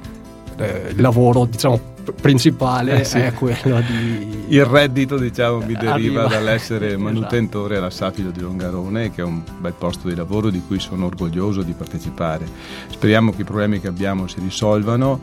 eh, 0.58 0.90
il 0.96 1.02
lavoro 1.02 1.46
diciamo 1.46 1.93
principale 2.12 3.02
eh 3.02 3.04
sì. 3.04 3.20
è 3.20 3.34
quello 3.34 3.82
di... 3.82 4.46
Il 4.50 4.66
reddito 4.66 5.18
diciamo 5.18 5.60
mi 5.60 5.74
deriva 5.74 5.94
Arriva. 5.94 6.28
dall'essere 6.28 6.88
esatto. 6.94 7.02
manutentore 7.04 7.78
alla 7.78 7.90
Safilo 7.90 8.32
di 8.32 8.42
Longarone 8.42 9.12
che 9.12 9.22
è 9.22 9.26
un 9.26 9.42
bel 9.60 9.74
posto 9.78 10.08
di 10.08 10.16
lavoro 10.16 10.50
di 10.50 10.62
cui 10.66 10.80
sono 10.80 11.06
orgoglioso 11.06 11.62
di 11.62 11.74
partecipare. 11.74 12.46
Speriamo 12.90 13.32
che 13.32 13.42
i 13.42 13.46
problemi 13.46 13.80
che 13.80 13.88
abbiamo 13.88 14.28
si 14.28 14.40
risolvano 14.40 15.22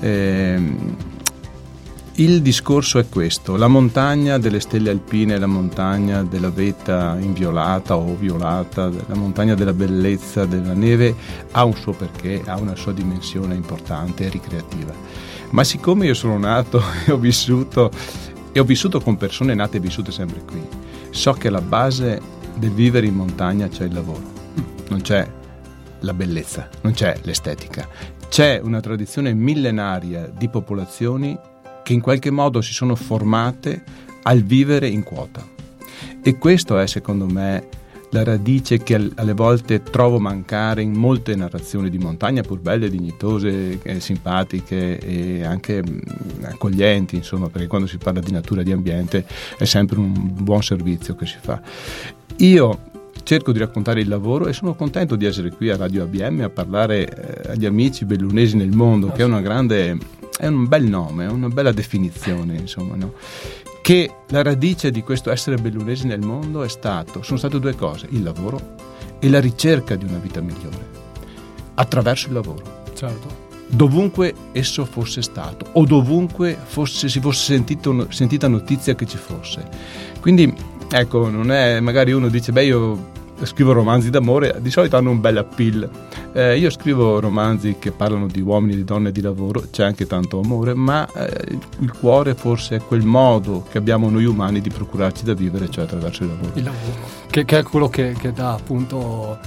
eh, 0.00 0.60
il 2.18 2.42
discorso 2.42 2.98
è 2.98 3.08
questo, 3.08 3.56
la 3.56 3.68
montagna 3.68 4.38
delle 4.38 4.58
stelle 4.58 4.90
alpine, 4.90 5.38
la 5.38 5.46
montagna 5.46 6.24
della 6.24 6.50
vetta 6.50 7.16
inviolata 7.20 7.96
o 7.96 8.16
violata, 8.16 8.90
la 9.06 9.14
montagna 9.14 9.54
della 9.54 9.72
bellezza 9.72 10.44
della 10.44 10.72
neve 10.72 11.14
ha 11.52 11.62
un 11.62 11.74
suo 11.76 11.92
perché, 11.92 12.42
ha 12.44 12.58
una 12.58 12.74
sua 12.74 12.92
dimensione 12.92 13.54
importante 13.54 14.24
e 14.24 14.30
ricreativa. 14.30 14.92
Ma 15.50 15.64
siccome 15.64 16.06
io 16.06 16.14
sono 16.14 16.38
nato 16.38 16.82
e 17.06 17.12
ho 17.12 17.16
vissuto 17.16 17.90
e 18.52 18.60
ho 18.60 18.64
vissuto 18.64 19.00
con 19.00 19.16
persone 19.16 19.54
nate 19.54 19.76
e 19.76 19.80
vissute 19.80 20.10
sempre 20.10 20.42
qui, 20.42 20.60
so 21.10 21.32
che 21.32 21.48
alla 21.48 21.60
base 21.60 22.20
del 22.56 22.72
vivere 22.72 23.06
in 23.06 23.14
montagna 23.14 23.68
c'è 23.68 23.84
il 23.84 23.92
lavoro, 23.92 24.22
non 24.88 25.00
c'è 25.00 25.26
la 26.00 26.14
bellezza, 26.14 26.68
non 26.80 26.92
c'è 26.92 27.18
l'estetica, 27.22 27.88
c'è 28.28 28.60
una 28.62 28.80
tradizione 28.80 29.32
millenaria 29.32 30.26
di 30.26 30.48
popolazioni 30.48 31.38
che 31.82 31.92
in 31.92 32.00
qualche 32.00 32.30
modo 32.30 32.60
si 32.60 32.72
sono 32.72 32.94
formate 32.94 33.82
al 34.22 34.42
vivere 34.42 34.88
in 34.88 35.02
quota. 35.02 35.46
E 36.22 36.36
questo 36.36 36.78
è 36.78 36.86
secondo 36.86 37.26
me 37.26 37.68
la 38.10 38.24
radice 38.24 38.82
che 38.82 39.10
alle 39.14 39.34
volte 39.34 39.82
trovo 39.82 40.18
mancare 40.18 40.82
in 40.82 40.92
molte 40.92 41.34
narrazioni 41.34 41.90
di 41.90 41.98
montagna, 41.98 42.42
pur 42.42 42.58
belle, 42.60 42.88
dignitose, 42.88 43.78
eh, 43.82 44.00
simpatiche 44.00 44.98
e 44.98 45.44
anche 45.44 45.82
mh, 45.82 46.44
accoglienti, 46.44 47.16
insomma, 47.16 47.48
perché 47.48 47.66
quando 47.66 47.86
si 47.86 47.98
parla 47.98 48.20
di 48.20 48.32
natura 48.32 48.62
e 48.62 48.64
di 48.64 48.72
ambiente 48.72 49.26
è 49.58 49.64
sempre 49.64 49.98
un 49.98 50.12
buon 50.14 50.62
servizio 50.62 51.14
che 51.14 51.26
si 51.26 51.36
fa. 51.40 51.60
Io 52.38 52.86
cerco 53.24 53.52
di 53.52 53.58
raccontare 53.58 54.00
il 54.00 54.08
lavoro 54.08 54.46
e 54.46 54.54
sono 54.54 54.74
contento 54.74 55.14
di 55.14 55.26
essere 55.26 55.50
qui 55.50 55.68
a 55.68 55.76
Radio 55.76 56.04
ABM 56.04 56.40
a 56.40 56.48
parlare 56.48 57.44
eh, 57.44 57.50
agli 57.50 57.66
amici 57.66 58.06
bellunesi 58.06 58.56
nel 58.56 58.74
mondo, 58.74 59.10
che 59.10 59.20
è 59.20 59.24
una 59.24 59.42
grande, 59.42 59.98
è 60.38 60.46
un 60.46 60.66
bel 60.66 60.84
nome, 60.84 61.26
è 61.26 61.28
una 61.28 61.48
bella 61.48 61.72
definizione, 61.72 62.56
insomma, 62.56 62.94
no? 62.94 63.12
Che 63.88 64.16
la 64.28 64.42
radice 64.42 64.90
di 64.90 65.02
questo 65.02 65.30
essere 65.30 65.56
bellunesi 65.56 66.06
nel 66.06 66.20
mondo 66.20 66.62
è 66.62 66.68
stato, 66.68 67.22
sono 67.22 67.38
state 67.38 67.58
due 67.58 67.74
cose, 67.74 68.06
il 68.10 68.22
lavoro 68.22 68.74
e 69.18 69.30
la 69.30 69.40
ricerca 69.40 69.96
di 69.96 70.04
una 70.04 70.18
vita 70.18 70.42
migliore, 70.42 70.86
attraverso 71.72 72.26
il 72.26 72.34
lavoro. 72.34 72.82
Certo 72.92 73.46
dovunque 73.70 74.34
esso 74.52 74.86
fosse 74.86 75.20
stato 75.22 75.66
o 75.72 75.84
dovunque 75.86 76.56
fosse, 76.62 77.08
si 77.08 77.18
fosse 77.18 77.54
sentito, 77.54 78.10
sentita 78.10 78.46
notizia 78.46 78.94
che 78.94 79.06
ci 79.06 79.16
fosse. 79.16 79.66
Quindi, 80.20 80.54
ecco, 80.90 81.30
non 81.30 81.50
è 81.50 81.80
magari 81.80 82.12
uno 82.12 82.28
dice, 82.28 82.52
beh, 82.52 82.64
io 82.64 83.10
scrivo 83.44 83.72
romanzi 83.72 84.10
d'amore, 84.10 84.58
di 84.60 84.70
solito 84.70 84.96
hanno 84.96 85.10
un 85.10 85.20
bel 85.20 85.36
appeal. 85.38 85.88
Eh, 86.32 86.58
io 86.58 86.70
scrivo 86.70 87.20
romanzi 87.20 87.76
che 87.78 87.90
parlano 87.90 88.26
di 88.26 88.40
uomini, 88.40 88.76
di 88.76 88.84
donne 88.84 89.12
di 89.12 89.20
lavoro, 89.20 89.64
c'è 89.70 89.84
anche 89.84 90.06
tanto 90.06 90.40
amore, 90.40 90.74
ma 90.74 91.08
eh, 91.12 91.58
il 91.78 91.92
cuore 91.92 92.34
forse 92.34 92.76
è 92.76 92.80
quel 92.80 93.04
modo 93.04 93.64
che 93.70 93.78
abbiamo 93.78 94.08
noi 94.10 94.24
umani 94.24 94.60
di 94.60 94.70
procurarci 94.70 95.24
da 95.24 95.34
vivere, 95.34 95.70
cioè 95.70 95.84
attraverso 95.84 96.22
il 96.22 96.28
lavoro. 96.30 96.50
Il 96.54 96.64
lavoro, 96.64 97.08
che, 97.28 97.44
che 97.44 97.58
è 97.58 97.62
quello 97.62 97.88
che, 97.88 98.14
che 98.18 98.32
dà 98.32 98.52
appunto 98.52 99.38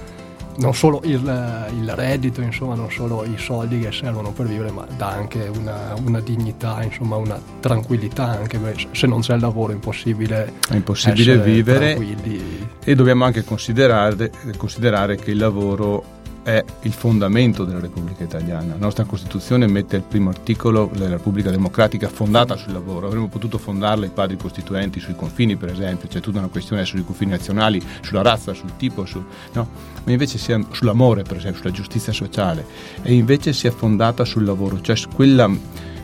non 0.58 0.74
solo 0.74 1.01
il, 1.03 1.70
il, 1.79 1.91
reddito, 1.96 2.41
insomma, 2.41 2.75
non 2.75 2.91
solo 2.91 3.24
i 3.24 3.38
soldi 3.38 3.79
che 3.79 3.91
servono 3.91 4.31
per 4.31 4.48
vivere, 4.48 4.72
ma 4.72 4.86
dà 4.96 5.10
anche 5.10 5.50
una, 5.55 5.93
una 6.05 6.20
dignità, 6.20 6.84
insomma, 6.84 7.15
una 7.15 7.39
tranquillità 7.60 8.25
anche 8.25 8.60
se 8.91 9.08
non 9.08 9.22
c'è 9.22 9.36
il 9.36 9.41
lavoro 9.41 9.72
è 9.72 9.75
impossibile, 9.75 10.53
è 10.70 10.75
impossibile 10.75 11.38
vivere 11.39 11.96
tranquilli. 11.96 12.67
e 12.84 12.96
dobbiamo 12.96 13.25
anche 13.25 13.43
considerare, 13.43 14.31
considerare 14.58 15.15
che 15.15 15.31
il 15.31 15.38
lavoro 15.38 16.20
è 16.44 16.64
il 16.82 16.94
fondamento 16.94 17.66
della 17.66 17.80
Repubblica 17.80 18.24
Italiana. 18.24 18.74
La 18.74 18.80
nostra 18.80 19.04
Costituzione 19.04 19.68
mette 19.68 19.96
il 19.96 20.02
primo 20.02 20.30
articolo 20.30 20.90
della 20.92 21.10
Repubblica 21.10 21.52
Democratica 21.52 22.10
fondata 22.10 22.56
sul 22.56 22.74
lavoro. 22.74 23.08
Avremmo 23.08 23.28
potuto 23.28 23.58
fondarla 23.58 24.06
i 24.06 24.10
padri 24.10 24.38
costituenti 24.38 25.00
sui 25.00 25.16
confini, 25.16 25.56
per 25.56 25.70
esempio, 25.70 26.08
c'è 26.08 26.20
tutta 26.20 26.40
una 26.40 26.48
questione 26.48 26.86
sui 26.86 27.06
confini 27.06 27.32
nazionali, 27.32 27.82
sulla 28.02 28.22
razza, 28.22 28.54
sul 28.54 28.76
tipo, 28.78 29.06
su, 29.06 29.24
no? 29.54 29.70
ma 30.04 30.12
invece 30.12 30.38
si 30.38 30.66
sull'amore, 30.72 31.24
per 31.24 31.38
esempio, 31.38 31.62
sulla 31.62 31.74
giustizia 31.74 32.12
sociale, 32.12 32.66
e 33.04 33.14
invece 33.14 33.54
si 33.54 33.68
è 33.68 33.72
fondata 33.72 34.26
sul 34.26 34.44
lavoro, 34.44 34.82
cioè 34.82 34.96
quella, 35.14 35.50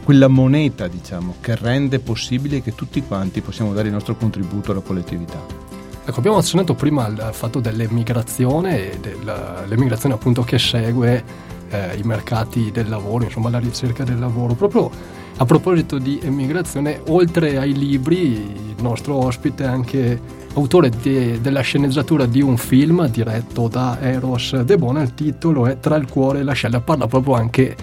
quella 0.03 0.27
moneta, 0.27 0.87
diciamo, 0.87 1.35
che 1.41 1.55
rende 1.55 1.99
possibile 1.99 2.61
che 2.61 2.75
tutti 2.75 3.01
quanti 3.01 3.41
possiamo 3.41 3.73
dare 3.73 3.87
il 3.87 3.93
nostro 3.93 4.15
contributo 4.15 4.71
alla 4.71 4.81
collettività. 4.81 5.66
Ecco, 6.07 6.19
abbiamo 6.19 6.37
accennato 6.37 6.73
prima 6.73 7.03
al 7.03 7.33
fatto 7.33 7.59
dell'emigrazione 7.59 8.93
e 8.93 8.97
dell'emigrazione 8.97 10.15
appunto 10.15 10.41
che 10.41 10.57
segue 10.57 11.21
eh, 11.69 11.97
i 11.97 12.03
mercati 12.03 12.71
del 12.71 12.87
lavoro, 12.87 13.25
insomma 13.25 13.49
la 13.49 13.59
ricerca 13.59 14.05
del 14.05 14.17
lavoro. 14.17 14.53
Proprio 14.53 14.89
a 15.35 15.43
proposito 15.43 15.97
di 15.97 16.17
emigrazione, 16.23 17.01
oltre 17.09 17.57
ai 17.57 17.73
libri, 17.73 18.35
il 18.35 18.75
nostro 18.81 19.15
ospite 19.15 19.65
è 19.65 19.67
anche 19.67 20.17
autore 20.53 20.89
de, 20.89 21.41
della 21.41 21.59
sceneggiatura 21.59 22.25
di 22.25 22.41
un 22.41 22.55
film 22.55 23.05
diretto 23.09 23.67
da 23.67 23.99
Eros 23.99 24.61
De 24.61 24.77
Bona, 24.77 25.01
il 25.01 25.13
titolo 25.13 25.67
è 25.67 25.77
Tra 25.81 25.97
il 25.97 26.07
cuore 26.07 26.39
e 26.39 26.43
la 26.43 26.53
scella, 26.53 26.79
parla 26.79 27.07
proprio 27.07 27.33
anche, 27.33 27.75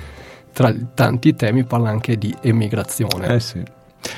tra 0.51 0.75
tanti 0.95 1.35
temi, 1.35 1.65
parla 1.65 1.91
anche 1.91 2.17
di 2.17 2.35
emigrazione. 2.41 3.35
Eh 3.35 3.41
sì. 3.41 3.63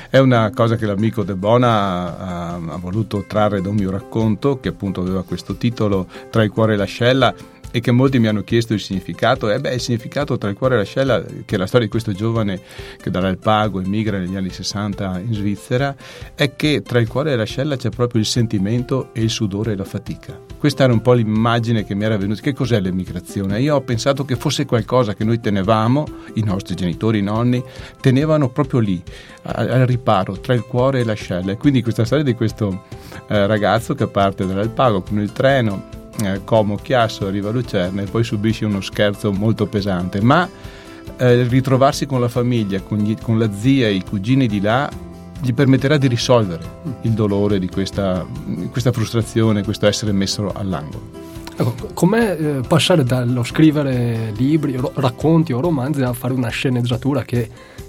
È 0.08 0.18
una 0.18 0.50
cosa 0.54 0.76
che 0.76 0.86
l'amico 0.86 1.22
De 1.22 1.34
Bona 1.34 2.18
ha, 2.18 2.54
ha, 2.54 2.76
voluto 2.78 3.24
trarre 3.26 3.60
da 3.60 3.68
un 3.68 3.76
mio 3.76 3.90
racconto 3.90 4.60
che 4.60 4.68
appunto 4.68 5.00
aveva 5.00 5.24
questo 5.24 5.56
titolo 5.56 6.06
Tra 6.30 6.42
il 6.42 6.50
cuore 6.50 6.74
e 6.74 6.76
l'ascella 6.76 7.34
e 7.76 7.80
che 7.80 7.90
molti 7.90 8.18
mi 8.18 8.26
hanno 8.26 8.40
chiesto 8.40 8.72
il 8.72 8.80
significato. 8.80 9.50
E 9.50 9.60
beh, 9.60 9.74
il 9.74 9.80
significato 9.82 10.38
tra 10.38 10.48
il 10.48 10.56
cuore 10.56 10.76
e 10.76 10.78
l'ascella, 10.78 11.22
che 11.22 11.56
è 11.56 11.58
la 11.58 11.66
storia 11.66 11.84
di 11.84 11.90
questo 11.90 12.12
giovane 12.12 12.58
che 12.98 13.10
dall'Alpago 13.10 13.82
emigra 13.82 14.16
negli 14.16 14.34
anni 14.34 14.48
60 14.48 15.18
in 15.18 15.34
Svizzera, 15.34 15.94
è 16.34 16.56
che 16.56 16.80
tra 16.80 17.00
il 17.00 17.06
cuore 17.06 17.32
e 17.32 17.36
l'ascella 17.36 17.76
c'è 17.76 17.90
proprio 17.90 18.18
il 18.18 18.26
sentimento 18.26 19.10
e 19.12 19.20
il 19.20 19.28
sudore 19.28 19.72
e 19.72 19.76
la 19.76 19.84
fatica. 19.84 20.40
Questa 20.56 20.84
era 20.84 20.92
un 20.94 21.02
po' 21.02 21.12
l'immagine 21.12 21.84
che 21.84 21.94
mi 21.94 22.04
era 22.04 22.16
venuta. 22.16 22.40
Che 22.40 22.54
cos'è 22.54 22.80
l'emigrazione? 22.80 23.60
Io 23.60 23.74
ho 23.74 23.82
pensato 23.82 24.24
che 24.24 24.36
fosse 24.36 24.64
qualcosa 24.64 25.12
che 25.12 25.24
noi 25.24 25.38
tenevamo, 25.38 26.06
i 26.36 26.42
nostri 26.42 26.74
genitori, 26.76 27.18
i 27.18 27.22
nonni, 27.22 27.62
tenevano 28.00 28.48
proprio 28.48 28.80
lì, 28.80 29.02
al 29.42 29.84
riparo, 29.84 30.40
tra 30.40 30.54
il 30.54 30.62
cuore 30.62 31.00
e 31.00 31.04
l'ascella. 31.04 31.52
E 31.52 31.58
quindi 31.58 31.82
questa 31.82 32.06
storia 32.06 32.24
di 32.24 32.32
questo 32.32 32.84
eh, 33.28 33.46
ragazzo 33.46 33.94
che 33.94 34.06
parte 34.06 34.46
dall'Alpago 34.46 35.02
con 35.02 35.20
il 35.20 35.30
treno, 35.32 36.04
eh, 36.22 36.40
Como 36.44 36.76
Chiasso, 36.76 37.26
arriva 37.26 37.48
a 37.48 37.52
Lucerna 37.52 38.02
e 38.02 38.06
poi 38.06 38.24
subisce 38.24 38.64
uno 38.64 38.80
scherzo 38.80 39.32
molto 39.32 39.66
pesante, 39.66 40.20
ma 40.20 40.48
eh, 41.16 41.42
ritrovarsi 41.44 42.06
con 42.06 42.20
la 42.20 42.28
famiglia, 42.28 42.80
con, 42.80 42.98
gli, 42.98 43.16
con 43.20 43.38
la 43.38 43.50
zia 43.52 43.86
e 43.86 43.92
i 43.92 44.02
cugini 44.02 44.46
di 44.46 44.60
là 44.60 44.90
gli 45.40 45.52
permetterà 45.52 45.98
di 45.98 46.08
risolvere 46.08 46.64
il 47.02 47.12
dolore 47.12 47.58
di 47.58 47.68
questa, 47.68 48.26
questa 48.70 48.92
frustrazione, 48.92 49.62
questo 49.62 49.86
essere 49.86 50.12
messo 50.12 50.50
all'angolo. 50.52 51.24
Ecco, 51.58 51.74
com'è 51.94 52.36
eh, 52.38 52.60
passare 52.66 53.02
dallo 53.02 53.42
scrivere 53.42 54.32
libri, 54.36 54.78
racconti 54.94 55.52
o 55.52 55.60
romanzi 55.60 56.02
a 56.02 56.12
fare 56.12 56.34
una 56.34 56.48
sceneggiatura 56.48 57.22
che 57.22 57.48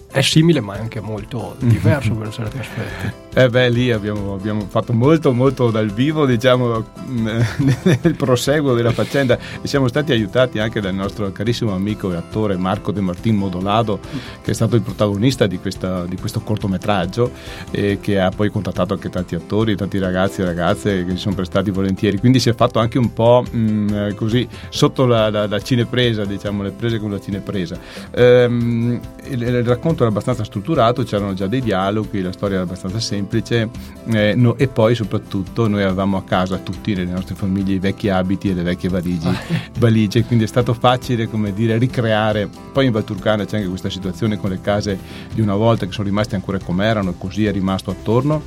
è 0.10 0.22
simile 0.22 0.62
ma 0.62 0.76
è 0.76 0.80
anche 0.80 1.02
molto 1.02 1.56
diverso 1.60 2.14
per 2.14 2.30
certi 2.30 2.58
aspetti. 2.58 3.27
Eh 3.38 3.50
beh, 3.50 3.70
lì 3.70 3.92
abbiamo, 3.92 4.34
abbiamo, 4.34 4.66
fatto 4.68 4.94
molto 4.94 5.32
molto 5.32 5.70
dal 5.70 5.92
vivo, 5.92 6.26
diciamo, 6.26 6.84
nel 7.06 8.16
proseguo 8.18 8.74
della 8.74 8.92
faccenda 8.92 9.38
e 9.62 9.68
siamo 9.68 9.88
stati 9.88 10.12
aiutati 10.12 10.58
anche 10.58 10.82
dal 10.82 10.96
nostro 10.96 11.32
carissimo 11.32 11.72
amico 11.76 12.12
e 12.12 12.16
attore 12.16 12.58
Marco 12.58 12.92
De 12.92 13.00
Martin 13.00 13.36
Modolado, 13.36 14.00
che 14.42 14.50
è 14.50 14.54
stato 14.56 14.76
il 14.76 14.82
protagonista 14.82 15.46
di, 15.46 15.60
questa, 15.60 16.06
di 16.06 16.16
questo 16.16 16.40
cortometraggio 16.40 17.30
e 17.70 18.00
che 18.02 18.20
ha 18.20 18.32
poi 18.36 18.50
contattato 18.50 18.96
anche 18.96 19.10
tanti 19.10 19.36
attori, 19.36 19.76
tanti 19.76 20.00
ragazzi 20.00 20.42
e 20.42 20.46
ragazze 20.46 21.06
che 21.06 21.12
si 21.12 21.18
sono 21.18 21.36
prestati 21.36 21.70
volentieri. 21.70 22.18
Quindi 22.18 22.40
si 22.40 22.50
è 22.50 22.56
fatto 22.56 22.80
anche 22.80 22.98
un 22.98 23.14
po' 23.14 23.46
mh, 23.48 24.16
così 24.16 24.48
sotto 24.70 25.06
la, 25.06 25.30
la, 25.30 25.46
la, 25.46 25.60
cinepresa, 25.60 26.26
diciamo, 26.26 26.64
le 26.64 26.72
prese 26.72 26.98
con 26.98 27.12
la 27.12 27.20
cinepresa. 27.20 27.78
Ehm, 28.16 29.00
il, 29.26 29.42
il 29.44 29.64
racconto 29.64 30.02
era 30.02 30.10
abbastanza 30.10 30.44
strutturato, 30.44 31.04
c'erano 31.04 31.36
già 31.36 31.46
dei 31.46 31.62
dialoghi, 31.62 32.24
la 32.24 32.32
storia 32.32 32.56
era 32.56 32.66
abbastanza 32.66 33.00
semplice 33.00 33.26
eh, 33.30 34.34
no, 34.36 34.58
e 34.58 34.68
poi 34.68 34.96
soprattutto 34.96 35.68
noi 35.68 35.84
avevamo 35.84 36.18
a 36.18 36.24
casa 36.24 36.58
tutti 36.58 36.94
nelle 36.94 37.12
nostre 37.12 37.36
famiglie 37.36 37.74
i 37.74 37.80
vecchi 37.80 38.10
abiti 38.10 38.50
e 38.50 38.54
le 38.54 38.64
vecchie 38.64 38.90
valigie, 38.90 39.30
ah. 39.30 39.38
valigie 39.80 40.24
quindi 40.24 40.46
è 40.46 40.48
stato 40.48 40.74
facile 40.74 41.28
come 41.28 41.54
dire 41.54 41.78
ricreare. 41.78 42.50
Poi 42.72 42.86
in 42.86 42.92
Valturcana 42.92 43.46
c'è 43.46 43.58
anche 43.58 43.70
questa 43.70 43.90
situazione 43.90 44.38
con 44.38 44.50
le 44.50 44.62
case 44.62 44.98
di 45.34 45.42
una 45.42 45.56
volta 45.56 45.86
che 45.86 45.92
sono 45.92 46.08
rimaste 46.08 46.36
ancora 46.36 46.58
come 46.60 46.86
erano 46.86 47.12
e 47.12 47.14
così 47.18 47.46
è 47.46 47.52
rimasto 47.52 47.92
attorno 47.92 48.42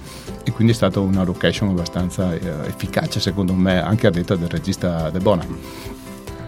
e 0.44 0.50
quindi 0.52 0.72
è 0.72 0.76
stata 0.76 1.00
una 1.00 1.22
location 1.22 1.68
abbastanza 1.68 2.34
eh, 2.34 2.40
efficace 2.66 3.20
secondo 3.20 3.52
me 3.54 3.80
anche 3.82 4.06
a 4.06 4.10
detta 4.10 4.37
del 4.37 4.49
regista 4.49 5.10
De 5.10 5.18
Bona. 5.18 5.46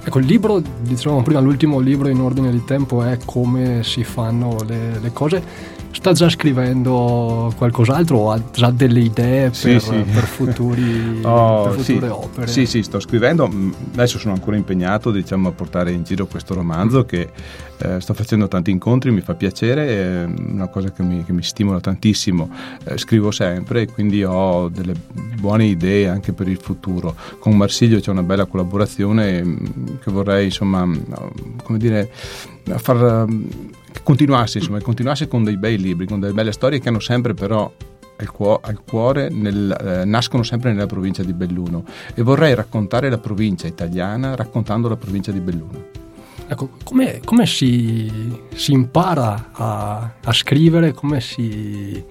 Ecco, 0.05 0.19
il 0.19 0.27
libro, 0.27 0.61
dicevamo 0.81 1.23
prima, 1.23 1.39
l'ultimo 1.39 1.79
libro 1.79 2.09
in 2.09 2.19
ordine 2.19 2.51
di 2.51 2.65
tempo 2.65 3.05
è 3.05 3.19
come 3.25 3.85
si 3.85 4.03
fanno 4.03 4.57
le, 4.67 4.99
le 4.99 5.13
cose. 5.13 5.43
Sta 5.93 6.13
già 6.13 6.29
scrivendo 6.29 7.53
qualcos'altro 7.57 8.17
o 8.17 8.31
ha 8.33 8.43
già 8.53 8.71
delle 8.71 9.01
idee 9.01 9.51
per, 9.51 9.55
sì, 9.55 9.79
sì. 9.79 10.03
per, 10.03 10.25
futuri, 10.25 11.21
oh, 11.23 11.69
per 11.69 11.73
future 11.81 12.07
sì. 12.07 12.13
opere? 12.13 12.47
Sì, 12.47 12.67
sì, 12.67 12.83
sto 12.83 12.99
scrivendo. 12.99 13.47
Mm, 13.47 13.73
adesso 13.93 14.19
sono 14.19 14.35
ancora 14.35 14.57
impegnato 14.57 15.11
diciamo, 15.11 15.49
a 15.49 15.53
portare 15.53 15.93
in 15.93 16.03
giro 16.03 16.27
questo 16.27 16.55
romanzo 16.55 17.05
che 17.05 17.29
eh, 17.79 18.01
sto 18.01 18.15
facendo 18.15 18.49
tanti 18.49 18.71
incontri, 18.71 19.11
mi 19.11 19.21
fa 19.21 19.35
piacere, 19.35 19.87
è 19.89 20.25
una 20.25 20.69
cosa 20.69 20.91
che 20.91 21.03
mi, 21.03 21.25
che 21.25 21.33
mi 21.33 21.43
stimola 21.43 21.81
tantissimo. 21.81 22.49
Eh, 22.85 22.97
scrivo 22.97 23.31
sempre 23.31 23.83
e 23.83 23.87
quindi 23.87 24.25
ho 24.25 24.69
delle 24.69 24.95
buone 25.39 25.67
idee 25.67 26.09
anche 26.09 26.33
per 26.33 26.49
il 26.49 26.59
futuro. 26.59 27.15
Con 27.39 27.57
Marsiglio 27.57 28.01
c'è 28.01 28.11
una 28.11 28.23
bella 28.23 28.47
collaborazione 28.47 29.45
mm, 29.45 29.57
che 30.03 30.11
vorrei 30.11 30.47
insomma, 30.47 30.89
come 31.63 31.79
dire, 31.79 32.11
far 32.65 33.27
continuarsi, 34.03 34.59
insomma, 34.59 34.81
continuarsi 34.81 35.29
con 35.29 35.45
dei 35.45 35.57
bei 35.57 35.79
libri, 35.79 36.07
con 36.07 36.21
delle 36.21 36.33
belle 36.33 36.53
storie 36.53 36.81
che 36.81 36.89
hanno 36.89 37.01
sempre 37.01 37.35
però 37.35 37.71
al, 38.63 38.83
cuore, 38.85 39.29
nel, 39.31 39.77
eh, 39.81 40.05
nascono 40.05 40.43
sempre 40.43 40.73
nella 40.73 40.87
provincia 40.87 41.25
di 41.25 41.33
Belluno 41.33 41.85
e 42.15 42.23
vorrei 42.23 42.55
raccontare 42.55 43.11
la 43.11 43.19
provincia 43.19 43.67
italiana 43.67 44.37
raccontando 44.37 44.89
la 44.89 44.97
provincia 44.97 45.33
di 45.33 45.41
Belluno. 45.41 46.01
Ecco, 46.47 46.71
come, 46.85 47.21
come 47.25 47.47
si, 47.47 48.11
si, 48.55 48.73
impara 48.73 49.51
a, 49.53 50.13
a 50.23 50.33
scrivere, 50.33 50.93
come 50.93 51.21
si 51.21 52.05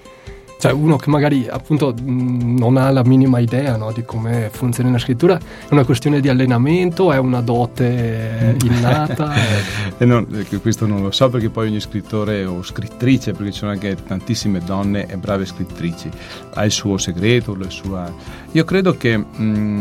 cioè 0.61 0.71
uno 0.73 0.95
che 0.95 1.09
magari 1.09 1.47
appunto 1.49 1.91
non 2.03 2.77
ha 2.77 2.91
la 2.91 3.03
minima 3.03 3.39
idea 3.39 3.77
no, 3.77 3.91
di 3.91 4.05
come 4.05 4.51
funziona 4.53 4.91
la 4.91 4.99
scrittura, 4.99 5.35
è 5.35 5.71
una 5.71 5.83
questione 5.83 6.19
di 6.19 6.29
allenamento, 6.29 7.11
è 7.11 7.17
una 7.17 7.41
dote 7.41 8.57
innata? 8.63 9.33
e 9.97 10.05
non, 10.05 10.27
questo 10.61 10.85
non 10.85 11.01
lo 11.01 11.09
so 11.09 11.29
perché 11.29 11.49
poi 11.49 11.69
ogni 11.69 11.79
scrittore 11.79 12.45
o 12.45 12.61
scrittrice, 12.61 13.31
perché 13.31 13.51
ci 13.51 13.57
sono 13.57 13.71
anche 13.71 13.97
tantissime 14.05 14.59
donne 14.59 15.07
e 15.07 15.17
brave 15.17 15.45
scrittrici, 15.45 16.11
ha 16.53 16.63
il 16.63 16.71
suo 16.71 16.99
segreto, 16.99 17.55
la 17.55 17.69
sua... 17.71 18.13
Io 18.51 18.63
credo 18.63 18.95
che... 18.95 19.17
Mh, 19.17 19.79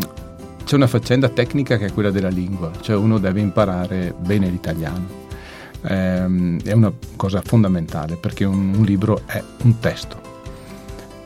c'è 0.64 0.76
una 0.76 0.86
faccenda 0.86 1.28
tecnica 1.28 1.76
che 1.76 1.86
è 1.86 1.92
quella 1.92 2.10
della 2.10 2.28
lingua, 2.28 2.70
cioè 2.80 2.94
uno 2.94 3.18
deve 3.18 3.40
imparare 3.40 4.14
bene 4.16 4.48
l'italiano. 4.48 5.04
Ehm, 5.82 6.62
è 6.62 6.72
una 6.72 6.92
cosa 7.16 7.42
fondamentale 7.44 8.16
perché 8.16 8.44
un, 8.44 8.72
un 8.76 8.84
libro 8.84 9.22
è 9.26 9.42
un 9.62 9.78
testo 9.80 10.29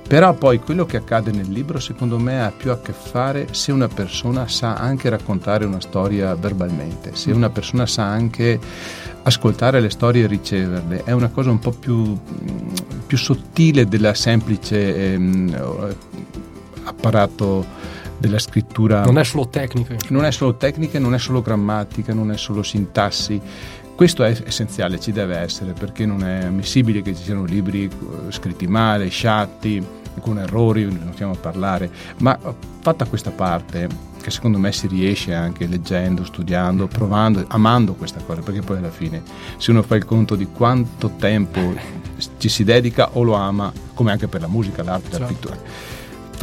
però 0.07 0.35
poi 0.35 0.59
quello 0.61 0.85
che 0.85 0.99
accade 0.99 1.31
nel 1.31 1.49
libro 1.49 1.81
secondo 1.81 2.19
me 2.19 2.45
ha 2.45 2.53
più 2.55 2.71
a 2.71 2.79
che 2.79 2.93
fare 2.93 3.49
se 3.53 3.73
una 3.73 3.89
persona 3.89 4.47
sa 4.49 4.75
anche 4.75 5.09
raccontare 5.09 5.65
una 5.65 5.81
storia 5.81 6.35
verbalmente, 6.35 7.15
se 7.15 7.33
una 7.33 7.51
persona 7.51 7.87
sa 7.87 8.05
anche 8.05 8.61
ascoltare 9.23 9.81
le 9.81 9.91
storie 9.91 10.25
e 10.25 10.27
riceverle, 10.27 11.03
è 11.05 11.13
una 11.13 11.31
cosa 11.31 11.51
un 11.51 11.59
po' 11.59 11.73
più, 11.73 12.19
più 13.07 13.17
sottile 13.17 13.87
della 13.87 14.13
semplice 14.15 15.13
ehm, 15.15 15.95
apparato 16.85 17.65
della 18.19 18.39
scrittura. 18.39 19.05
Non 19.05 19.19
è 19.19 19.25
solo 19.25 19.49
tecnica. 19.49 19.97
Non 20.09 20.25
è 20.25 20.31
solo 20.31 20.57
tecnica, 20.57 20.99
non 20.99 21.15
è 21.15 21.19
solo 21.19 21.43
grammatica, 21.43 22.15
non 22.15 22.31
è 22.31 22.37
solo 22.37 22.63
sintassi. 22.63 23.41
Questo 23.95 24.25
è 24.25 24.37
essenziale, 24.45 24.99
ci 24.99 25.13
deve 25.13 25.37
essere, 25.37 25.73
perché 25.73 26.05
non 26.05 26.25
è 26.25 26.47
ammissibile 26.47 27.01
che 27.01 27.15
ci 27.15 27.23
siano 27.23 27.45
libri 27.45 27.85
eh, 27.85 28.33
scritti 28.33 28.67
male, 28.67 29.09
sciatti, 29.09 29.85
con 30.21 30.39
errori, 30.39 30.85
non 30.85 31.13
stiamo 31.13 31.33
a 31.33 31.37
parlare, 31.37 31.91
ma 32.19 32.37
fatta 32.81 33.05
questa 33.05 33.31
parte, 33.31 33.89
che 34.21 34.31
secondo 34.31 34.59
me 34.59 34.73
si 34.73 34.89
riesce 34.89 35.33
anche 35.33 35.67
leggendo, 35.67 36.25
studiando, 36.25 36.89
provando, 36.89 37.45
amando 37.49 37.95
questa 37.95 38.21
cosa, 38.25 38.41
perché 38.41 38.63
poi 38.63 38.79
alla 38.79 38.91
fine 38.91 39.23
se 39.59 39.71
uno 39.71 39.83
fa 39.83 39.95
il 39.95 40.05
conto 40.05 40.35
di 40.35 40.47
quanto 40.47 41.13
tempo 41.17 41.61
ci 42.39 42.49
si 42.49 42.65
dedica 42.65 43.11
o 43.13 43.23
lo 43.23 43.35
ama, 43.35 43.73
come 43.95 44.11
anche 44.11 44.27
per 44.27 44.41
la 44.41 44.49
musica, 44.49 44.83
l'arte, 44.83 45.11
certo. 45.11 45.21
la 45.21 45.27
pittura 45.27 45.93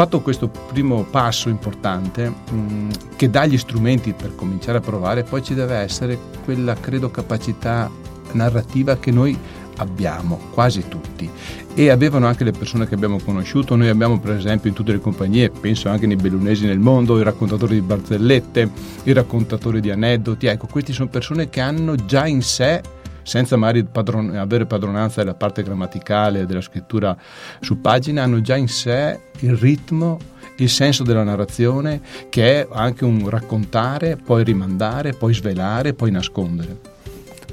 fatto 0.02 0.22
questo 0.22 0.48
primo 0.48 1.04
passo 1.04 1.48
importante 1.48 2.28
mh, 2.28 2.56
mm, 2.56 2.90
che 3.16 3.30
dà 3.30 3.46
gli 3.46 3.56
strumenti 3.56 4.14
per 4.14 4.34
cominciare 4.34 4.80
a 4.80 4.82
provare, 4.82 5.22
poi 5.22 5.44
ci 5.44 5.54
deve 5.54 5.76
essere 5.76 6.18
quella, 6.44 6.74
credo, 6.74 7.12
capacità 7.12 7.88
narrativa 8.32 8.98
che 8.98 9.12
noi 9.12 9.38
abbiamo, 9.78 10.40
quasi 10.54 10.88
tutti, 10.88 11.30
e 11.76 11.90
avevano 11.92 12.26
anche 12.26 12.44
le 12.44 12.52
persone 12.52 12.88
che 12.88 12.96
abbiamo 12.96 13.20
conosciuto. 13.24 13.76
Noi 13.76 13.90
abbiamo 13.90 14.20
per 14.20 14.38
esempio 14.38 14.70
in 14.70 14.76
tutte 14.76 14.92
le 14.92 15.00
compagnie, 15.00 15.52
penso 15.52 15.88
anche 15.88 16.08
nei 16.08 16.16
bellunesi 16.16 16.66
nel 16.66 16.80
mondo, 16.80 17.20
i 17.20 17.24
raccontatori 17.24 17.76
di 17.76 17.82
barzellette, 17.82 18.72
i 19.04 19.14
raccontatori 19.14 19.82
di 19.82 19.92
aneddoti. 19.92 20.48
Ecco, 20.48 20.66
questi 20.66 20.94
sono 20.94 21.10
persone 21.10 21.48
che 21.50 21.60
hanno 21.60 21.94
già 21.94 22.26
in 22.26 22.42
sé 22.42 22.82
senza 23.24 23.58
magari 23.58 23.84
padron- 23.84 24.36
avere 24.36 24.66
padronanza 24.66 25.22
della 25.22 25.36
parte 25.36 25.64
grammaticale 25.64 26.46
della 26.46 26.62
scrittura 26.62 27.16
su 27.60 27.80
pagina, 27.82 28.24
hanno 28.24 28.42
già 28.42 28.56
in 28.56 28.68
sé 28.68 29.20
il 29.40 29.56
ritmo 29.56 30.20
il 30.58 30.70
senso 30.70 31.04
della 31.04 31.24
narrazione 31.24 32.02
che 32.30 32.62
è 32.62 32.68
anche 32.72 33.04
un 33.04 33.28
raccontare, 33.30 34.16
poi 34.16 34.44
rimandare, 34.44 35.14
poi 35.14 35.34
svelare, 35.34 35.94
poi 35.94 36.12
nascondere. 36.12 37.00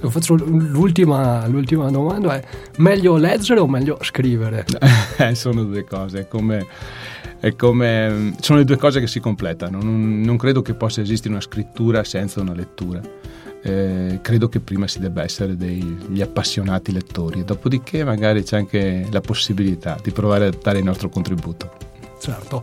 Faccio 0.00 0.36
l'ultima, 0.36 1.46
l'ultima 1.48 1.90
domanda 1.90 2.36
è 2.36 2.44
meglio 2.76 3.16
leggere 3.16 3.58
o 3.60 3.66
meglio 3.66 3.98
scrivere? 4.02 4.64
Eh, 5.18 5.34
sono 5.34 5.64
due 5.64 5.82
cose, 5.82 6.20
è 6.20 6.28
come, 6.28 6.64
è 7.40 7.56
come, 7.56 8.34
sono 8.38 8.58
le 8.58 8.64
due 8.64 8.76
cose 8.76 9.00
che 9.00 9.08
si 9.08 9.18
completano, 9.18 9.82
non, 9.82 10.20
non 10.20 10.36
credo 10.36 10.62
che 10.62 10.74
possa 10.74 11.00
esistere 11.00 11.30
una 11.30 11.40
scrittura 11.40 12.04
senza 12.04 12.40
una 12.40 12.54
lettura 12.54 13.00
eh, 13.62 14.18
credo 14.22 14.48
che 14.48 14.60
prima 14.60 14.86
si 14.86 15.00
debba 15.00 15.22
essere 15.22 15.56
degli 15.56 16.20
appassionati 16.20 16.92
lettori, 16.92 17.44
dopodiché 17.44 18.04
magari 18.04 18.42
c'è 18.42 18.56
anche 18.56 19.06
la 19.10 19.20
possibilità 19.20 19.98
di 20.02 20.10
provare 20.10 20.46
a 20.46 20.52
dare 20.60 20.78
il 20.78 20.84
nostro 20.84 21.08
contributo. 21.08 21.72
certo. 22.20 22.62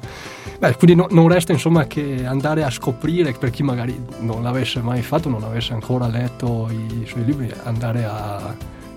Beh, 0.58 0.76
quindi 0.76 0.96
no, 0.96 1.08
non 1.12 1.28
resta 1.28 1.52
insomma 1.52 1.86
che 1.86 2.26
andare 2.26 2.64
a 2.64 2.70
scoprire, 2.70 3.34
per 3.34 3.50
chi 3.50 3.62
magari 3.62 4.00
non 4.20 4.42
l'avesse 4.42 4.80
mai 4.80 5.02
fatto, 5.02 5.28
non 5.28 5.44
avesse 5.44 5.74
ancora 5.74 6.08
letto 6.08 6.70
i 6.72 7.06
suoi 7.06 7.26
libri, 7.26 7.52
andare 7.64 8.06
a, 8.06 8.56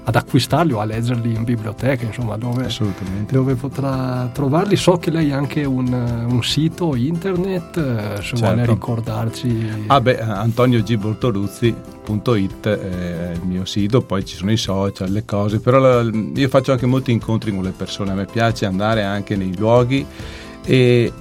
ad 0.08 0.16
acquistarli 0.16 0.72
o 0.72 0.80
a 0.80 0.84
leggerli 0.84 1.34
in 1.34 1.44
biblioteca, 1.44 2.06
insomma, 2.06 2.38
dove, 2.38 2.66
dove 3.30 3.54
potrà 3.56 4.30
trovarli. 4.32 4.74
So 4.74 4.96
che 4.96 5.10
lei 5.10 5.32
ha 5.32 5.36
anche 5.36 5.66
un, 5.66 5.92
un 5.92 6.42
sito 6.42 6.96
internet, 6.96 7.76
eh, 7.76 8.16
se 8.16 8.22
certo. 8.22 8.46
vuole 8.46 8.64
ricordarci. 8.64 9.84
Ah 9.88 10.00
beh, 10.00 10.18
antoniogbortoluzzi.it 10.18 12.68
è 12.68 13.32
il 13.34 13.42
mio 13.44 13.66
sito, 13.66 14.00
poi 14.00 14.24
ci 14.24 14.36
sono 14.36 14.50
i 14.50 14.56
social, 14.56 15.10
le 15.10 15.26
cose, 15.26 15.60
però 15.60 15.78
la, 15.78 16.00
io 16.10 16.48
faccio 16.48 16.72
anche 16.72 16.86
molti 16.86 17.12
incontri 17.12 17.54
con 17.54 17.62
le 17.62 17.74
persone, 17.76 18.12
a 18.12 18.14
me 18.14 18.24
piace 18.24 18.64
andare 18.64 19.02
anche 19.02 19.36
nei 19.36 19.54
luoghi 19.54 20.06
e 20.64 21.12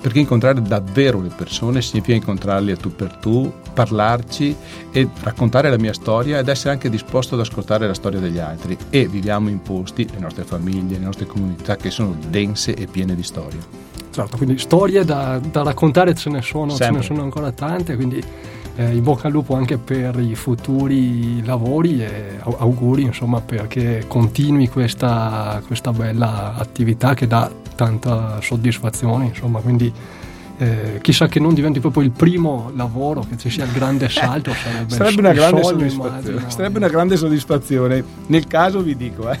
perché 0.00 0.18
incontrare 0.18 0.60
davvero 0.62 1.20
le 1.20 1.30
persone 1.34 1.82
significa 1.82 2.14
incontrarli 2.14 2.72
a 2.72 2.76
tu 2.76 2.94
per 2.94 3.14
tu, 3.16 3.52
parlarci 3.72 4.56
e 4.90 5.08
raccontare 5.22 5.70
la 5.70 5.78
mia 5.78 5.92
storia 5.92 6.38
ed 6.38 6.48
essere 6.48 6.70
anche 6.70 6.90
disposto 6.90 7.34
ad 7.34 7.40
ascoltare 7.40 7.86
la 7.86 7.94
storia 7.94 8.18
degli 8.18 8.38
altri. 8.38 8.76
E 8.90 9.06
viviamo 9.06 9.48
in 9.48 9.62
posti, 9.62 10.08
le 10.10 10.18
nostre 10.18 10.44
famiglie, 10.44 10.98
le 10.98 11.04
nostre 11.04 11.26
comunità 11.26 11.76
che 11.76 11.90
sono 11.90 12.16
dense 12.28 12.74
e 12.74 12.86
piene 12.86 13.14
di 13.14 13.22
storie. 13.22 13.86
Certo, 14.10 14.36
quindi 14.36 14.58
storie 14.58 15.04
da, 15.04 15.38
da 15.38 15.62
raccontare 15.62 16.14
ce 16.14 16.30
ne, 16.30 16.42
sono, 16.42 16.74
ce 16.74 16.90
ne 16.90 17.02
sono 17.02 17.22
ancora 17.22 17.52
tante, 17.52 17.94
quindi 17.94 18.22
eh, 18.78 18.94
in 18.94 19.02
bocca 19.02 19.26
al 19.26 19.32
lupo 19.32 19.54
anche 19.54 19.76
per 19.76 20.18
i 20.20 20.34
futuri 20.36 21.44
lavori 21.44 22.02
e 22.02 22.38
auguri 22.42 23.02
insomma 23.02 23.40
perché 23.40 24.04
continui 24.06 24.68
questa, 24.68 25.60
questa 25.66 25.92
bella 25.92 26.54
attività 26.54 27.14
che 27.14 27.26
dà 27.26 27.50
tanta 27.78 28.40
soddisfazione 28.40 29.26
insomma 29.26 29.60
quindi 29.60 29.92
eh, 30.60 30.98
chissà 31.00 31.28
che 31.28 31.38
non 31.38 31.54
diventi 31.54 31.78
proprio 31.78 32.02
il 32.02 32.10
primo 32.10 32.72
lavoro, 32.74 33.24
che 33.28 33.36
ci 33.38 33.48
sia 33.48 33.64
il 33.64 33.70
grande 33.70 34.08
salto, 34.08 34.52
sarebbe, 34.52 34.92
sarebbe, 34.92 35.20
una, 35.20 35.32
grande 35.32 35.62
soddisfazione, 35.62 36.50
sarebbe 36.50 36.78
una 36.78 36.88
grande 36.88 37.16
soddisfazione. 37.16 38.04
Nel 38.26 38.46
caso 38.48 38.82
vi 38.82 38.96
dico, 38.96 39.30
eh. 39.30 39.38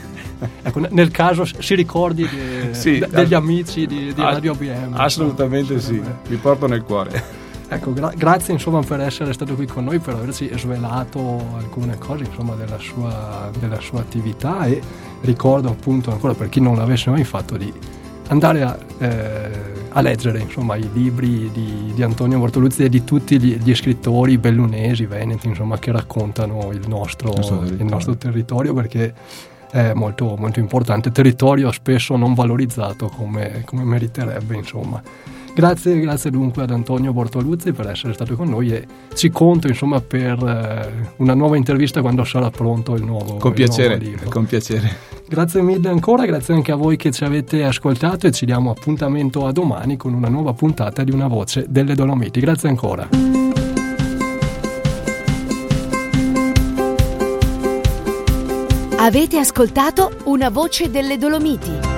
ecco, 0.62 0.80
nel 0.90 1.10
caso 1.10 1.44
si 1.44 1.74
ricordi 1.74 2.22
di, 2.28 2.72
sì, 2.72 3.04
degli 3.10 3.34
amici 3.34 3.86
di, 3.88 4.14
di 4.14 4.20
Radio 4.20 4.54
BM. 4.54 4.94
Assolutamente 4.94 5.72
insomma, 5.72 6.04
sì, 6.22 6.30
mi 6.30 6.36
porto 6.36 6.68
nel 6.68 6.84
cuore. 6.84 7.46
Ecco, 7.70 7.92
gra- 7.92 8.12
grazie 8.16 8.52
insomma 8.54 8.80
per 8.80 9.00
essere 9.00 9.32
stato 9.32 9.54
qui 9.54 9.66
con 9.66 9.84
noi, 9.84 9.98
per 9.98 10.14
averci 10.14 10.48
svelato 10.54 11.44
alcune 11.56 11.98
cose 11.98 12.24
insomma, 12.24 12.54
della, 12.54 12.78
sua, 12.78 13.50
della 13.58 13.80
sua 13.80 14.00
attività 14.00 14.64
e 14.66 14.80
ricordo 15.22 15.68
appunto 15.68 16.12
ancora 16.12 16.32
per 16.34 16.48
chi 16.48 16.60
non 16.60 16.76
l'avesse 16.76 17.10
mai 17.10 17.24
fatto 17.24 17.56
di 17.56 17.70
andare 18.28 18.62
a, 18.62 18.78
eh, 18.98 19.50
a 19.90 20.00
leggere 20.00 20.40
insomma, 20.40 20.76
i 20.76 20.88
libri 20.92 21.50
di, 21.50 21.92
di, 21.94 22.02
Antonio 22.02 22.38
Bortoluzzi 22.38 22.84
e 22.84 22.88
di 22.88 23.04
tutti 23.04 23.40
gli, 23.40 23.56
gli, 23.56 23.74
scrittori 23.74 24.38
bellunesi, 24.38 25.06
veneti, 25.06 25.48
insomma, 25.48 25.78
che 25.78 25.92
raccontano 25.92 26.70
il 26.72 26.86
nostro, 26.86 27.32
il 27.64 27.84
nostro 27.84 28.16
territorio 28.16 28.72
perché 28.74 29.14
è 29.70 29.92
molto, 29.92 30.36
molto 30.36 30.60
importante, 30.60 31.10
territorio 31.10 31.70
spesso 31.72 32.16
non 32.16 32.34
valorizzato 32.34 33.08
come, 33.08 33.62
come 33.64 33.84
meriterebbe. 33.84 34.54
Insomma. 34.56 35.02
Grazie, 35.54 35.98
grazie 35.98 36.30
dunque 36.30 36.62
ad 36.62 36.70
Antonio 36.70 37.12
Bortoluzzi 37.12 37.72
per 37.72 37.88
essere 37.88 38.12
stato 38.12 38.36
con 38.36 38.48
noi 38.48 38.72
e 38.72 38.86
ci 39.14 39.30
conto 39.30 39.66
insomma 39.66 40.00
per 40.00 40.38
eh, 40.42 41.12
una 41.16 41.34
nuova 41.34 41.56
intervista 41.56 42.00
quando 42.00 42.24
sarà 42.24 42.50
pronto 42.50 42.94
il 42.94 43.04
nuovo, 43.04 43.36
con 43.36 43.50
il 43.50 43.56
piacere, 43.56 43.96
nuovo 43.96 44.04
libro. 44.04 44.30
Con 44.30 44.46
piacere. 44.46 45.16
Grazie 45.28 45.60
mille 45.60 45.88
ancora, 45.88 46.24
grazie 46.24 46.54
anche 46.54 46.72
a 46.72 46.76
voi 46.76 46.96
che 46.96 47.10
ci 47.10 47.24
avete 47.24 47.62
ascoltato 47.62 48.26
e 48.26 48.30
ci 48.30 48.46
diamo 48.46 48.70
appuntamento 48.70 49.46
a 49.46 49.52
domani 49.52 49.96
con 49.96 50.14
una 50.14 50.28
nuova 50.28 50.54
puntata 50.54 51.04
di 51.04 51.10
Una 51.10 51.26
voce 51.26 51.66
delle 51.68 51.94
Dolomiti. 51.94 52.40
Grazie 52.40 52.68
ancora. 52.68 53.08
Avete 59.00 59.38
ascoltato 59.38 60.10
Una 60.24 60.48
voce 60.48 60.90
delle 60.90 61.18
Dolomiti 61.18 61.97